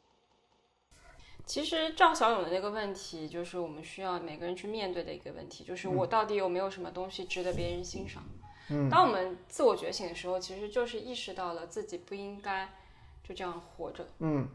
[1.47, 8.23] 其实赵小勇的那个问题，就是我们需要每个人去面对的一个问题，就是我到底有没有什么东西值得别人欣赏？
[8.27, 8.48] 嗯，
[8.91, 12.69] 当我们自我觉醒的时候，其实就是意识到了自己不应该
[13.23, 14.07] 就这样活着。
[14.19, 14.49] 嗯，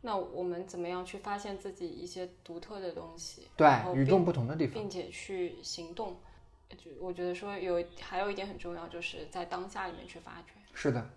[0.00, 3.48] 那我们怎么样去发现自己一些独特的东西？
[3.56, 4.74] 对，与众不同的地方。
[4.74, 6.16] 并且去行动。
[6.70, 10.52] 就我觉得说有还有一点很重要，就是在当下里面去发掘。
[10.74, 11.10] 是的，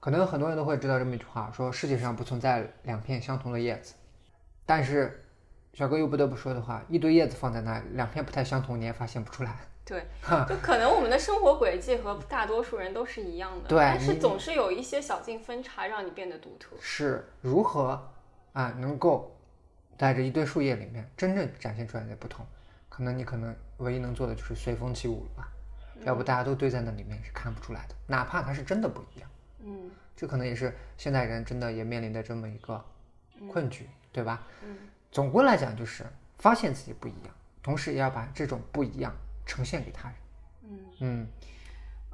[0.00, 3.94] 可能很多人都会知道这么一句话，说世界上不存在两片相同的叶子。
[4.66, 5.24] 但是，
[5.72, 9.56] 小哥又不得不说的话，一堆叶子放在那里，两片不太相同，你也发现不出来。
[9.90, 10.06] 对，
[10.48, 16.76] 就可能我们的生活轨迹和大多数人都是一样的，对但是总是有一些小径分叉，让你变得独特。
[16.80, 18.00] 是如何
[18.52, 19.36] 啊能够
[19.98, 22.46] 在这一堆树叶里面真正展现出来的不同？
[22.88, 25.48] 可能你可能唯一能做的就是随风起舞了吧，
[26.04, 29.28] 要不大家都堆在那里面是看不出来的，哪怕它是真的不一样。
[29.64, 32.84] 嗯这可能也是现代人真的也面临的这么一个
[33.50, 34.46] 困局，对吧？
[34.62, 34.76] 嗯
[35.10, 36.04] 总归来讲，就是
[36.38, 39.12] 发现自己不一样，同时也要把这种不一样
[39.50, 40.16] 呈现给他人。
[40.62, 41.26] 嗯嗯，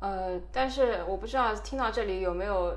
[0.01, 2.74] 呃，但是我不知道听到这里有没有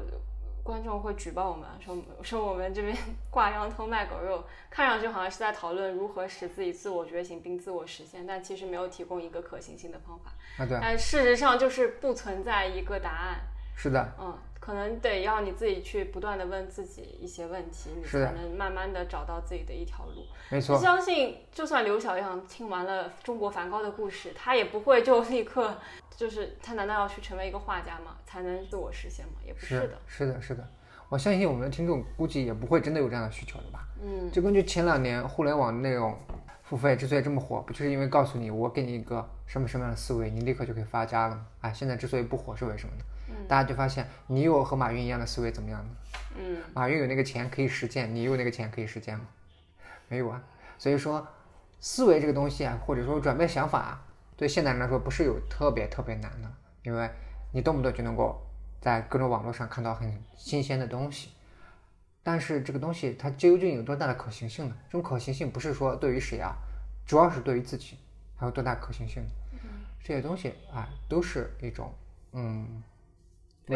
[0.62, 2.94] 观众会举报我们，说说我们这边
[3.32, 10.32] 挂羊头卖狗肉，看上去好像是在讨论如何使自己自我觉醒并自我实现，但其实没有提供一个可行性的方法。
[10.58, 13.40] 啊对，但事实上就是不存在一个答案。
[13.76, 20.26] 是的，嗯，可能得要你自己去不断的问自己一些问题，你才能慢慢的找到自己的一条路。
[20.50, 25.76] 没错，相信，就算刘小样听完了中国梵高的故事，他也不会就立刻
[26.16, 28.18] 就是他难道要去成为一个画家吗？
[28.26, 29.34] 才能自我实现吗？
[29.46, 29.98] 也不是的。
[30.06, 30.68] 是的，是的。
[31.08, 33.88] 我相信我们的听众估计也不会真的有这样的需求的吧？
[34.04, 36.16] 嗯，就根据前两年互联网内容
[36.62, 41.46] 付费之所以这么火，不就是因为告诉你我给你一个什么什么样的思维，你立刻就可以发家了吗？
[41.62, 43.04] 哎，现在之所以不火是为什么呢？
[43.50, 45.90] 大家就发现你有和马云一样的思维怎么样呢？
[46.38, 49.26] 嗯，马云有那个钱可以实践，你有那个钱可以实践吗？
[50.08, 50.42] 没有啊。
[50.78, 51.28] 所以说，
[51.80, 54.06] 思维这个东西啊，或者说转变想法啊，
[54.38, 56.52] 对现代人来说不是有特别特别难的，
[56.84, 57.10] 因为
[57.52, 58.40] 你动不动就能够
[58.80, 61.32] 在各种网络上看到很新鲜的东西。
[62.22, 64.76] 但是这个东西它究竟有多大的可行性呢？
[64.88, 66.56] 这种可行性不是说对于谁啊，
[67.08, 67.98] 主要是对于自己
[68.38, 69.30] 还有多大可行性呢？
[70.04, 71.92] 这些东西啊，都是一种
[72.34, 72.84] 嗯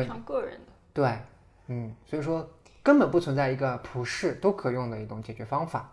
[0.02, 0.72] 非常个人的。
[0.94, 1.20] 对，
[1.68, 2.50] 嗯，所以说
[2.82, 5.92] 根本不存在一个普世都可用的一种解决方法。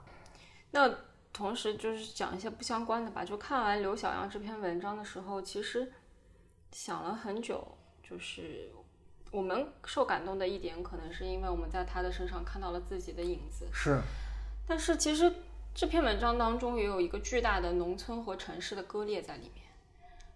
[0.72, 0.92] 那
[1.32, 3.24] 同时就是讲一些不相关的吧。
[3.24, 5.92] 就看完刘小阳这篇文章的时候，其实
[6.72, 8.70] 想了很久，就是
[9.30, 13.68] 我们受感动的一点，可能是因为我们在他的身上看到了自己的影子。
[13.72, 14.00] 是，
[14.66, 15.32] 但是其实
[15.72, 19.64] 这篇文章当中也有一个巨大的农村和城市的割裂在里面。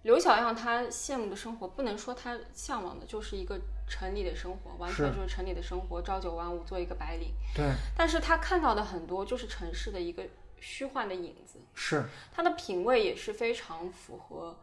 [0.04, 7.32] 刘小样他羡慕的生活，不能说他向往的就是一个城里的生活，完全就是城里的生活，朝九晚五做一个白领。
[7.54, 10.22] 对，但是他看到的很多就是城市的一个
[10.60, 14.54] 虚幻的影子，是，他的品味也是非常符合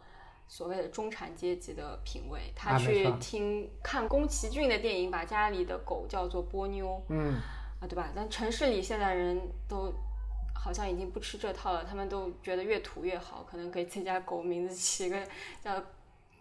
[0.47, 2.39] 所谓的中产阶级的品味。
[2.39, 7.33] 啊他去听看宫崎骏的电影，把家里的狗叫做波妞嗯，
[7.79, 8.11] 啊，对吧？
[8.15, 9.91] 但城市里现在人都
[10.63, 15.17] 好像已经不吃这套了，他们都觉得越土越好，可能给自己家狗名字起个
[15.63, 15.71] 叫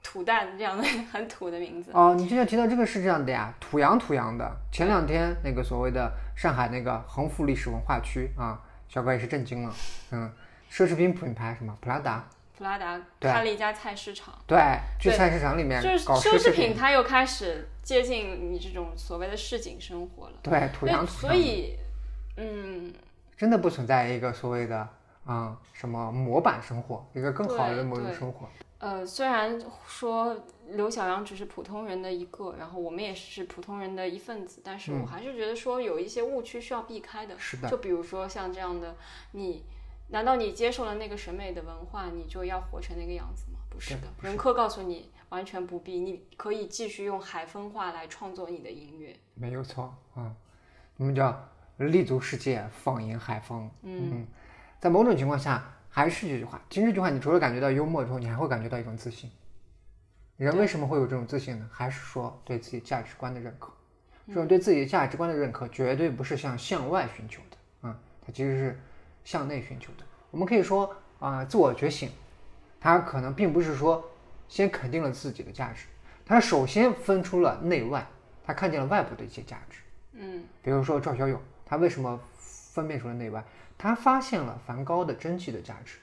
[0.02, 1.90] 土蛋这样的很土的名字。
[1.94, 4.54] 哦，你现在提到这个是这样的呀，土洋土洋的。
[4.70, 8.60] 前两天那个所谓的上海那个恒富历史文化区啊，
[8.90, 9.74] 小哥也是震惊了。
[10.10, 10.30] 嗯，
[10.70, 14.34] 奢侈品品牌什么普拉达，普拉达开了一家菜市场。
[14.46, 14.58] 对，
[15.00, 20.34] 去菜市场里面就是搞奢侈侈品，它又开始接近你这种所谓的市井生活了。
[20.42, 21.34] 对，土洋，土洋。
[21.34, 21.76] 所以，
[22.36, 22.92] 嗯，
[23.40, 24.86] 真的不存在一个所谓的
[25.24, 28.46] 啊、什么模板生活，一个更好的对模板生活。
[28.76, 30.36] 呃，虽然说
[30.68, 37.34] 刘小阳只是普通人的一个，然后我们也是普通人的一份子，但是我还是觉得说有一些误区需要避开的。
[37.34, 38.94] 嗯是的就比如说像这样的，
[39.32, 39.64] 你
[40.08, 43.58] 难道你接受了那个审美的文化，你就要活成那个样子吗？
[43.70, 49.18] 不是的，人科告诉你完全不必，你可以继续用海风化来创作你的音乐。
[49.32, 50.36] 没有错嗯，
[50.98, 51.48] 我们叫
[51.88, 53.70] 立足世界，放眼海风。
[53.82, 54.26] 嗯，
[54.78, 56.60] 在某种情况下，还是这句话。
[56.68, 59.30] 其实这句话，你除了感觉到幽默之后，你还会感觉到一种自信。
[60.36, 61.68] 人为什么会有这种自信呢？
[61.72, 63.72] 还是说对自己价值观的认可。
[64.26, 68.80] 这种对自己价值观的认可，绝对不是向向外寻求的啊，它其实是
[69.24, 70.04] 向内寻求的。
[70.30, 72.10] 我们可以说啊、自我觉醒，
[72.78, 74.02] 它可能并不是说
[74.48, 75.86] 先肯定了自己的价值，
[76.24, 78.06] 它首先分出了内外，
[78.44, 79.80] 它看见了外部的一些价值。
[80.12, 81.40] 嗯，比如说赵小勇，
[81.70, 83.44] 他为什么分辨出了内外？
[83.78, 85.98] 他发现了梵高的真迹的价值，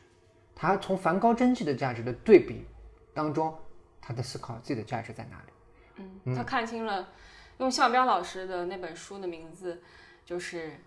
[0.55, 2.65] 他从梵高真迹的价值的对比
[3.13, 3.53] 当中，
[3.99, 6.03] 他在思考自己的价值在哪里。
[6.23, 7.09] 嗯，他看清了，
[7.57, 9.81] 用向彪老师的那本书的名字
[10.23, 10.79] 就是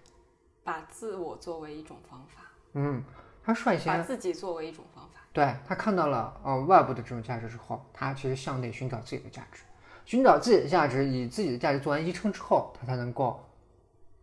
[0.65, 2.41] 把自我作为一种方法，
[2.73, 3.05] 嗯，
[3.45, 5.21] 他率先把自己作为一种方法。
[5.33, 9.63] 对他看到了呃外部的这种价值之后，他其实向内寻找自己的价值，
[10.07, 13.45] 寻找自己的价值，以自己的价值做完支撑之后，他才能够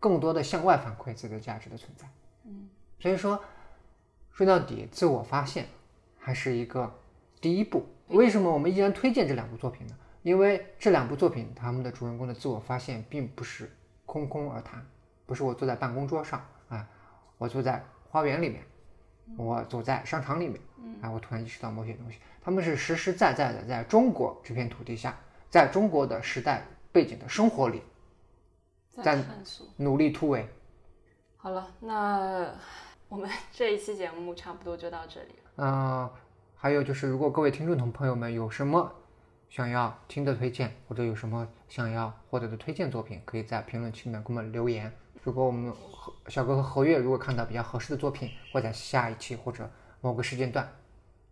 [0.00, 2.06] 更多的向外反馈自己的价值的存在。
[2.44, 2.68] 嗯，
[2.98, 3.42] 所以说
[4.32, 5.66] 说到底，自我发现
[6.18, 6.92] 还是一个
[7.40, 7.86] 第一步。
[8.08, 9.94] 为什么我们依然推荐这两部作品呢？
[10.22, 13.70] 因为这两部作品，他们的主人公的自我发现并不是
[14.04, 14.84] 空空而谈，
[15.26, 16.86] 不是我坐在办公桌上啊，
[17.38, 18.62] 我坐在花园里面，
[19.36, 20.60] 我走在商场里面，
[21.00, 25.16] 啊，我突然意识到某些东西，他们是实实在在的在中国这片土地下，
[25.50, 27.82] 在中国的时代背景的生活里
[29.02, 29.24] 在。
[29.76, 30.48] 努力突围。
[31.36, 32.52] 好了，那
[33.08, 35.50] 我们这一期节目差不多就到这里了。
[35.56, 36.10] 嗯、
[36.56, 38.92] 还有就是，如果各位听众同朋友们有什么
[39.48, 44.92] 想要听的推荐，或者有什么想要获得的推荐作品，可以在评论区里面给我们留言。
[45.22, 49.70] 如果我们和小哥和何月如果看到比较合适的作品，会在下一期或者
[50.00, 50.68] 某个时间段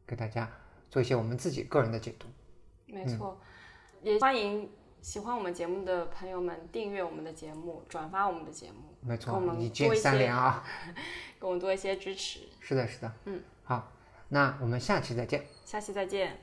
[0.06, 0.48] 给大家
[0.88, 2.26] 做一些我们自己个人的解读。
[2.86, 3.38] 没错，
[4.02, 4.70] 也欢迎
[5.06, 10.64] 喜欢我们节目的朋友们订阅我们的节目，转发我们的节目，没错给我，们一键三些连啊！
[11.40, 12.40] 给我们多一些支持。
[12.58, 13.92] 是的，是的，嗯，好，
[14.30, 15.46] 那我们下期再见。
[15.64, 16.36] 下期再见。